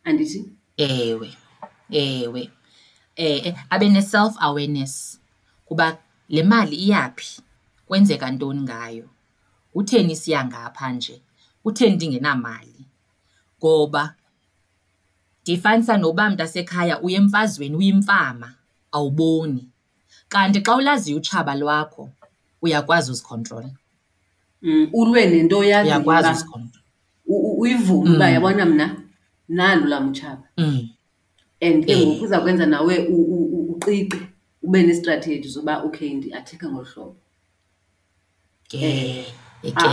andithi? 0.04 0.52
Ewe, 0.78 1.34
ewe. 1.90 2.52
Eh, 3.16 3.56
abe 3.70 3.90
ne-self 3.90 4.36
awareness 4.40 5.20
kuba 5.66 5.98
le 6.30 6.44
mali 6.44 6.76
iyaphi, 6.76 7.42
kwenzeka 7.86 8.32
ntoni 8.32 8.62
ngayo, 8.62 9.10
kutheni 9.74 10.16
siya 10.16 10.46
ngapha 10.46 10.92
nje, 10.92 11.22
kutheni 11.64 11.96
ndingenamali. 11.96 12.86
Ngoba 13.60 14.16
ndifanisa 15.44 15.98
noba 15.98 16.30
mntasekhaya 16.30 17.02
uya 17.02 17.18
emfazweni 17.18 17.76
uyimfama, 17.76 18.54
awuboni. 18.92 19.70
Kanti 20.30 20.60
xa 20.62 20.76
ulaziyo 20.76 21.18
utshaba 21.18 21.56
lwakho, 21.56 22.10
uyakwazi 22.62 23.12
uzikhontrola, 23.12 23.70
Mm, 24.62 24.90
ulwe 24.94 25.26
nento 25.28 25.58
oyaziyo 25.60 25.96
uyakwazi 25.96 26.30
uzikhontrola. 26.30 26.84
uyivume 27.62 28.16
uba 28.16 28.30
yabona 28.30 28.66
mna 28.66 28.96
nalu 29.50 29.86
lam 29.86 30.10
utshaba. 30.10 30.44
Mm. 30.58 30.90
And 31.62 31.86
ke 31.86 31.92
Eh. 31.92 32.08
ngoku 32.08 32.24
uza 32.26 32.40
kwenza 32.40 32.66
nawe 32.66 33.08
uqiqe 33.08 34.20
ube 34.64 34.84
nestrategy 34.84 35.48
zoba 35.50 35.84
okay 35.84 36.14
ndiathekha 36.14 36.70
ngolu 36.70 36.86
hlobo. 36.86 37.16
A- 38.74 39.26
eke. 39.64 39.88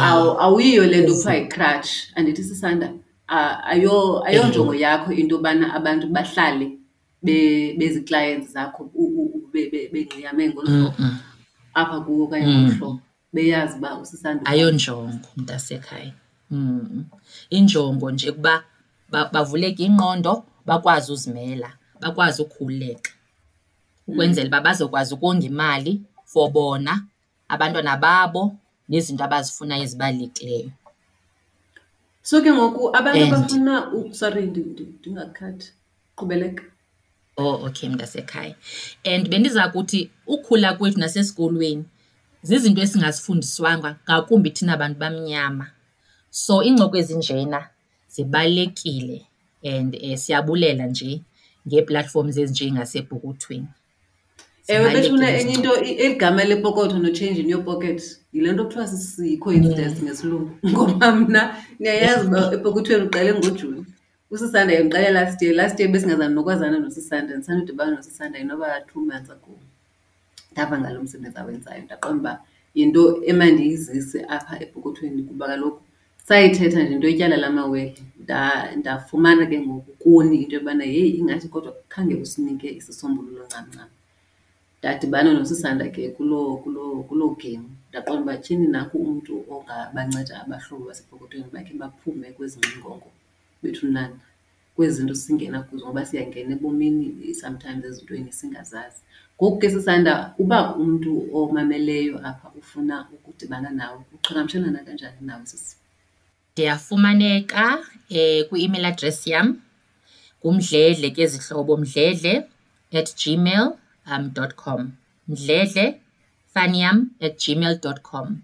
Awuyiyo 0.45 0.87
le 0.87 1.01
nto 1.01 1.13
kuthiwa 1.15 1.35
yi-crutch, 1.35 1.91
andithi 2.15 2.45
sisanda 2.45 2.93
a- 3.29 3.63
ayo 3.65 4.25
ayonjongo 4.27 4.75
yakho 4.75 5.13
into 5.13 5.37
yobana 5.37 5.75
abantu 5.75 6.07
bahlale 6.09 6.79
be- 7.23 7.75
bezi-clients 7.79 8.53
zakho 8.53 8.91
u- 9.55 9.59
u- 9.59 9.61
u- 9.61 9.71
be- 9.71 9.71
be- 9.71 9.89
bengxiyame 9.93 10.49
ngolu 10.49 10.69
hlobo 10.69 10.95
Mm-mm. 10.99 11.19
apha 11.75 12.01
kuwo 12.01 12.25
okanye 12.25 12.47
ngolu 12.47 12.75
hlobo 12.75 13.01
beyazi 13.33 13.79
uba 13.79 13.99
usisanda. 13.99 14.47
ayonjongo 14.47 15.29
mntasekhaya 15.37 16.13
mm. 16.51 17.05
injongo 17.51 18.11
nje 18.11 18.33
kuba 18.33 18.65
ba- 19.11 19.29
bavuleke 19.33 19.85
ingqondo 19.85 20.45
bakwazi 20.67 21.13
uzimela 21.13 21.73
bakwazi 22.01 22.43
ukukhululeka 22.43 23.11
ukwenzela 24.07 24.49
uba 24.49 24.61
bazokwazi 24.61 25.15
ukonga 25.15 25.47
imali 25.47 26.03
for 26.25 26.51
bona 26.51 27.07
abantwana 27.49 27.97
babo 27.97 28.57
nezinto 28.89 29.25
abazifunayo 29.25 29.83
ezibalulekileyo 29.83 30.71
So 32.23 32.41
ke 32.43 32.53
ngoku 32.53 32.89
abantu 32.97 33.23
And- 33.25 33.35
abafuna 33.35 33.93
u- 33.93 34.15
sorry 34.15 34.47
ndi- 34.47 34.65
ndi- 34.73 34.97
ndingakukhathi. 35.01 35.73
Qhubeleka. 36.17 36.65
Oh, 37.37 37.67
okay, 37.67 37.89
mntasekhaya. 37.89 38.55
And 39.05 39.29
bendiza 39.29 39.69
kuthi 39.69 40.11
ukhula 40.27 40.75
kwethu 40.75 40.99
nasesikolweni 41.01 41.85
zizinto 42.43 42.83
esingazifundiswanga 42.83 43.97
ngakumbi 44.11 44.51
thina 44.51 44.77
bantu 44.77 44.99
bamnyama. 44.99 45.67
So 46.31 46.63
iincoko 46.63 46.97
ezinjena 46.97 47.69
zibalulekile 48.09 49.27
and 49.65 49.95
eh, 50.01 50.19
siyabulela 50.19 50.87
nje 50.87 51.21
ngee-platforms 51.69 52.37
ezinjengasebhukuthweni. 52.37 53.67
Ewe 54.69 54.91
bethuna 54.91 55.27
Zibalulekile 55.27 55.41
enye 55.41 55.53
izincoko. 55.53 55.77
into 55.79 55.91
i- 55.91 55.95
eli 56.07 56.15
gama 56.15 56.45
lepokotho 56.45 56.99
no-change 56.99 57.41
in 57.41 57.51
your 57.51 57.65
pocket 57.65 58.03
yile 58.33 58.53
nto 58.53 58.65
kuthiwa 58.65 58.87
si-coincidence 58.89 60.03
ngesilungu 60.03 60.51
ngoba 60.71 61.13
mna 61.15 61.57
ndiyayazi 61.81 62.27
uba 62.27 62.53
epokothweni 62.55 63.05
uqale 63.07 63.35
ngojuli 63.35 63.85
usisanda 64.35 64.73
yendiqale 64.75 65.11
last 65.11 65.43
year 65.43 65.55
last 65.55 65.81
year 65.81 65.91
besingazani 65.93 66.35
nokwazana 66.35 66.79
nosisanda 66.79 67.37
ndisandodibana 67.37 67.91
nosisanda 67.97 68.39
inoba 68.39 68.81
two 68.81 69.01
months 69.01 69.31
ago. 69.31 69.55
Ndava 70.53 70.81
ngalo 70.81 71.03
msebenzi 71.03 71.39
awenzayo 71.39 71.83
ndaqonda 71.83 72.21
uba 72.21 72.33
yinto 72.75 73.03
emandiyizise 73.31 74.19
apha 74.35 74.55
ebhokothweni 74.63 75.23
kuba 75.29 75.47
kaloku 75.47 75.81
sayithetha 76.29 76.83
nje 76.83 76.95
into 76.95 77.09
yetyala 77.09 77.37
lamawele 77.37 77.95
ndafumana 78.77 79.47
ke 79.47 79.57
ngoku 79.61 79.93
kuni 80.03 80.37
into 80.43 80.57
yobana 80.57 80.85
yeyi 80.85 81.11
ingathi 81.21 81.49
kodwa 81.49 81.73
khange 81.89 82.15
usinike 82.15 82.69
isisombululo 82.79 83.45
ncam 83.47 83.67
ncam. 83.73 83.89
Ndadibana 84.79 85.33
nosisanda 85.33 85.89
ke 85.95 86.03
kuloo 86.17 86.57
kuloo 86.63 87.03
kuloo 87.09 87.37
game. 87.43 87.67
Ndaqonda 87.91 88.23
uba 88.23 88.37
tyhini 88.43 88.67
nakho 88.67 88.99
umntu 88.99 89.33
ongabanceda 89.53 90.35
abahlobo 90.43 90.85
basebhokothweni 90.89 91.47
bakhe 91.53 91.75
baphume 91.75 92.33
kwezi 92.37 92.59
ngxingongo 92.59 93.11
bethunana 93.65 94.19
kwezi 94.75 94.95
zinto 94.97 95.15
singena 95.15 95.59
kuzo 95.67 95.85
ngoba 95.87 96.03
siyangena 96.09 96.53
ebomini 96.57 97.35
sometimes 97.35 97.85
ezintweni 97.85 98.33
singazazi. 98.33 99.01
Ngoku 99.37 99.59
ke 99.61 99.71
sisanda 99.71 100.35
uba 100.39 100.59
umntu 100.77 101.13
omameleyo 101.39 102.17
apha 102.29 102.49
ufuna 102.59 102.97
ukudibana 103.15 103.71
nawe 103.71 103.99
uqhagamshelana 104.15 104.81
kanjani 104.87 105.21
nawe 105.29 105.47
sisi? 105.47 105.77
Ndiyafumaneka 106.53 107.65
eh, 108.09 108.49
kwi-email 108.49 108.85
address 108.85 109.27
yam 109.27 109.49
ngumdledle 110.41 111.11
ke 111.11 111.27
zihlobo 111.27 111.77
mdledle 111.77 112.35
at 112.93 113.09
gmail 113.21 113.67
um, 114.11 114.31
dot 114.35 114.55
com. 114.55 114.93
Mdledle 115.29 116.01
faniam 116.55 117.11
at 117.21 117.35
gmail 117.43 117.81
dot 117.83 118.01
com. 118.03 118.39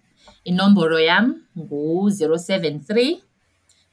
Inomboro 0.45 1.01
yam 1.01 1.43
ngu-073 1.59 3.19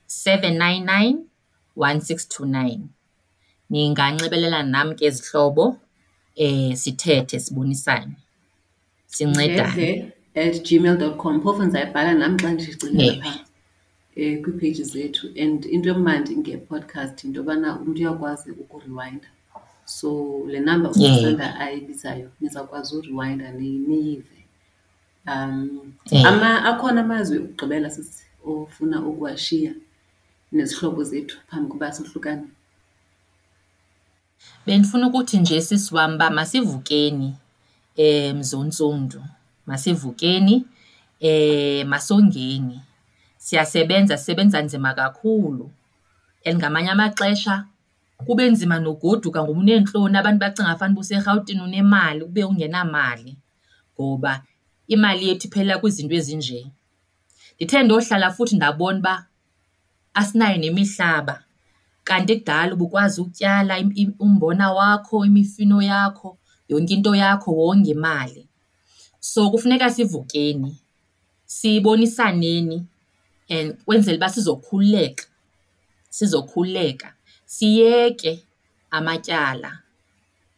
799 0.07 1.17
1629 1.77 2.79
ninganxibelelana 3.69 4.69
nam 4.71 4.95
ke 4.95 5.09
zihlobo 5.11 5.77
eh 6.35 6.75
sithethe 6.75 7.39
sibonisane. 7.39 8.11
Sincedane. 9.07 9.71
Ndledle 9.71 10.11
at 10.35 10.55
gmail 10.63 10.97
dot 10.97 11.17
com. 11.17 11.41
Phofu 11.41 11.63
ndizayibhala 11.63 12.13
nam 12.13 12.37
xa 12.37 12.51
ndishicilele 12.51 13.05
Ewe. 13.05 13.21
phaa 13.21 13.39
um 14.17 14.41
kwiipeji 14.43 14.83
zethu. 14.83 15.27
And 15.43 15.65
into 15.65 15.89
emandi 15.89 16.35
ngepodcast 16.37 17.23
yinto 17.23 17.39
yobana 17.39 17.79
umntu 17.79 18.01
uyakwazi 18.01 18.51
ukuriwayinda 18.51 19.27
so 19.85 20.41
le 20.47 20.59
namba 20.59 20.91
Yeah. 20.95 21.17
usanda 21.17 21.59
ayibizayo 21.59 22.31
nizawukwazi 22.41 22.95
uriwayinda 22.95 23.51
ni- 23.51 23.69
niyive. 23.87 24.37
Um 25.27 25.93
Yeah. 26.11 26.25
ama 26.33 26.65
akhona 26.65 27.01
amazwi 27.01 27.37
okugqibela 27.37 27.89
sisi 27.89 28.23
ofuna 28.45 29.01
ukuwashiya. 29.05 29.73
Nezihlobo 30.51 31.03
zethu 31.03 31.37
phambi 31.49 31.69
koba 31.71 31.93
sohlukane 31.93 32.47
Bendifuna 34.65 35.07
ukuthi 35.07 35.37
nje 35.37 35.61
sisi 35.61 35.95
wam 35.95 36.15
uba 36.15 36.29
masivukeni 36.29 37.35
eh 37.95 38.35
mzontsundu. 38.35 39.23
Masivukeni 39.65 40.65
eh 41.19 41.85
masongeni. 41.87 42.81
Siyasebenza 43.37 44.17
sisebenza 44.17 44.61
nzima 44.61 44.93
kakhulu. 44.93 45.71
And 46.45 46.57
ngamanye 46.57 46.89
amaxesha 46.89 47.65
kube 48.25 48.49
nzima 48.49 48.79
nogoduka 48.79 49.43
ngoba 49.43 49.59
uneentloni 49.59 50.17
abantu 50.17 50.39
bacinga 50.39 50.75
fanuba 50.75 51.01
userhawutini 51.01 51.61
unemali 51.61 52.21
ube 52.23 52.43
ungenamali 52.43 53.35
ngoba 53.93 54.43
imali 54.87 55.27
yethu 55.27 55.47
iphelela 55.47 55.79
kwizinto 55.79 56.15
ezinje. 56.15 56.67
Ndithe 57.55 57.83
ndohlala 57.83 58.31
futhi 58.31 58.55
ndabona 58.55 58.99
uba 58.99 59.25
asinayo 60.19 60.57
nemihlaba 60.57 61.35
kanti 62.07 62.35
kudala 62.39 62.73
ubukwazi 62.73 63.21
ukutyala 63.21 63.73
umbona 64.19 64.71
wakho, 64.77 65.25
imifino 65.25 65.81
yakho, 65.81 66.37
yonke 66.69 66.93
into 66.93 67.15
yakho 67.15 67.51
wonge 67.51 67.91
imali. 67.91 68.47
So 69.19 69.49
kufuneka 69.51 69.91
sivukeni, 69.91 70.77
sibonisaneni 71.45 72.85
and 73.49 73.77
kwenzela 73.85 74.17
uba 74.17 74.29
sizokhululeka, 74.29 75.25
sizokhululeka. 76.09 77.13
Siyeke 77.45 78.43
amatyala, 78.91 79.79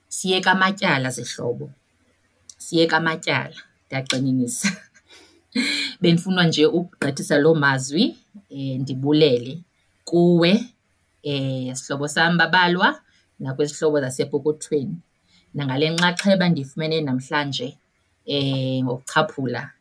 siyeke 0.07 0.49
amatyala 0.49 1.09
zihlobo, 1.09 1.71
siyeke 2.57 2.95
amatyala. 2.95 3.55
Ndiyagxininisa. 3.87 4.69
Bendifuna 6.01 6.43
nje 6.47 6.65
ukugqithisa 6.65 7.37
loo 7.37 7.55
mazwi 7.55 8.17
ndibulele 8.49 9.59
kuwe 10.05 10.65
eh 11.23 11.75
sihlobo 11.75 12.07
sam 12.07 12.37
babalwa 12.37 13.01
nakwizihlobo 13.39 13.99
zasepokothweni 13.99 14.95
nangale 15.53 15.89
nxaxheba 15.89 16.49
ndiyifumene 16.49 17.01
namhlanje 17.01 17.77
eh 18.25 18.83
ngokuchaphula 18.83 19.71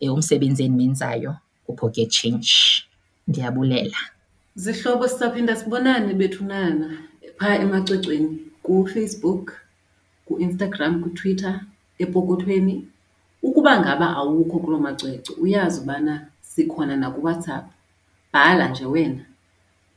eh, 0.00 0.12
umsebenzi 0.14 0.62
endimenzayo 0.64 1.36
kuPocket 1.66 2.10
Change. 2.10 2.52
Ndiyabulela. 3.28 3.96
Zihlobo 4.56 5.08
sizaphinda 5.08 5.56
sibonane 5.56 6.14
bethunana 6.14 6.98
phaa 7.38 7.54
emacwecweni 7.54 8.38
kuFacebook, 8.62 9.52
kuInstagram, 10.24 11.02
kuTwitter, 11.02 11.60
epokothweni. 11.98 12.88
Ukuba 13.42 13.80
ngaba 13.80 14.16
awukho 14.16 14.58
kuloo 14.58 14.78
macwecwe 14.78 15.36
uyazi 15.36 15.80
ubana 15.80 16.26
sikhona 16.40 16.96
nakuWhatsApp. 16.96 17.66
Bhala 18.32 18.64
nje 18.68 18.86
wena, 18.94 19.24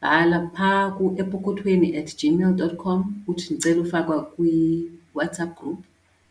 bhala 0.02 0.38
phaa 0.56 0.92
ku-epokothweni 0.98 1.90
at 2.00 2.10
gmail 2.20 2.52
dot 2.62 2.74
com 2.84 3.00
uthi 3.30 3.54
ndicela 3.54 3.82
ufakwa 3.86 4.18
kwiWhatsApp 4.34 5.52
group. 5.60 5.80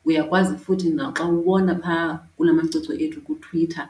Uyakwazi 0.06 0.54
futhi 0.64 0.88
naxa 0.98 1.24
ubona 1.38 1.74
phaa 1.84 2.06
kula 2.36 2.52
macwecwe 2.58 2.92
ethu 3.04 3.20
kuTwitter, 3.26 3.86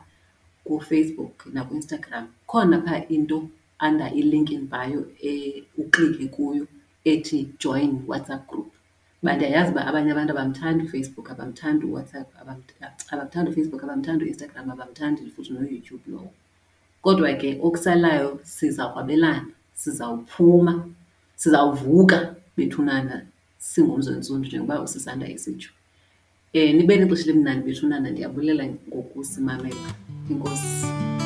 kuFacebook 0.66 1.36
nakuInstagram 1.54 2.24
khona 2.50 2.76
phaa 2.84 3.00
into 3.14 3.36
under 3.86 4.08
i-link 4.20 4.48
in 4.56 4.66
bio 4.74 5.00
eh 5.22 5.62
uklike 5.78 6.26
kuyo 6.34 6.64
ethi 7.04 7.38
join 7.62 7.90
WhatsApp 8.10 8.42
group. 8.50 8.70
Uba 9.22 9.32
ndiyayazi 9.36 9.70
uba 9.72 9.82
abanye 9.86 10.10
abantu 10.12 10.32
abamthandi 10.32 10.84
uFacebook, 10.84 11.26
abamthandi 11.30 11.82
uWhatsApp, 11.86 12.28
abam- 12.40 12.62
abamthandi 13.12 13.48
uFacebook, 13.50 13.82
abamthandi 13.84 14.22
uInstagram, 14.24 14.66
abamthandi 14.74 15.20
futhi 15.34 15.50
noYouTube 15.52 16.04
lowo. 16.12 16.30
Kodwa 17.02 17.32
ke 17.34 17.58
okusalayo 17.62 18.40
sizawukwabelana, 18.44 19.46
sizawuphuma, 19.74 20.88
sizawuvuka 21.36 22.34
bethunana 22.56 23.26
singumzontsundu 23.58 24.48
njengoba 24.48 24.82
usisanda 24.82 25.26
esitsho. 25.28 25.70
Eh 26.52 26.74
nibe 26.74 26.96
nexesha 26.96 27.30
elimnandi 27.30 27.66
bethunana 27.66 28.10
ndiyabulela 28.10 28.64
ngokusimamela. 28.88 29.90
Enkosi. 30.30 31.19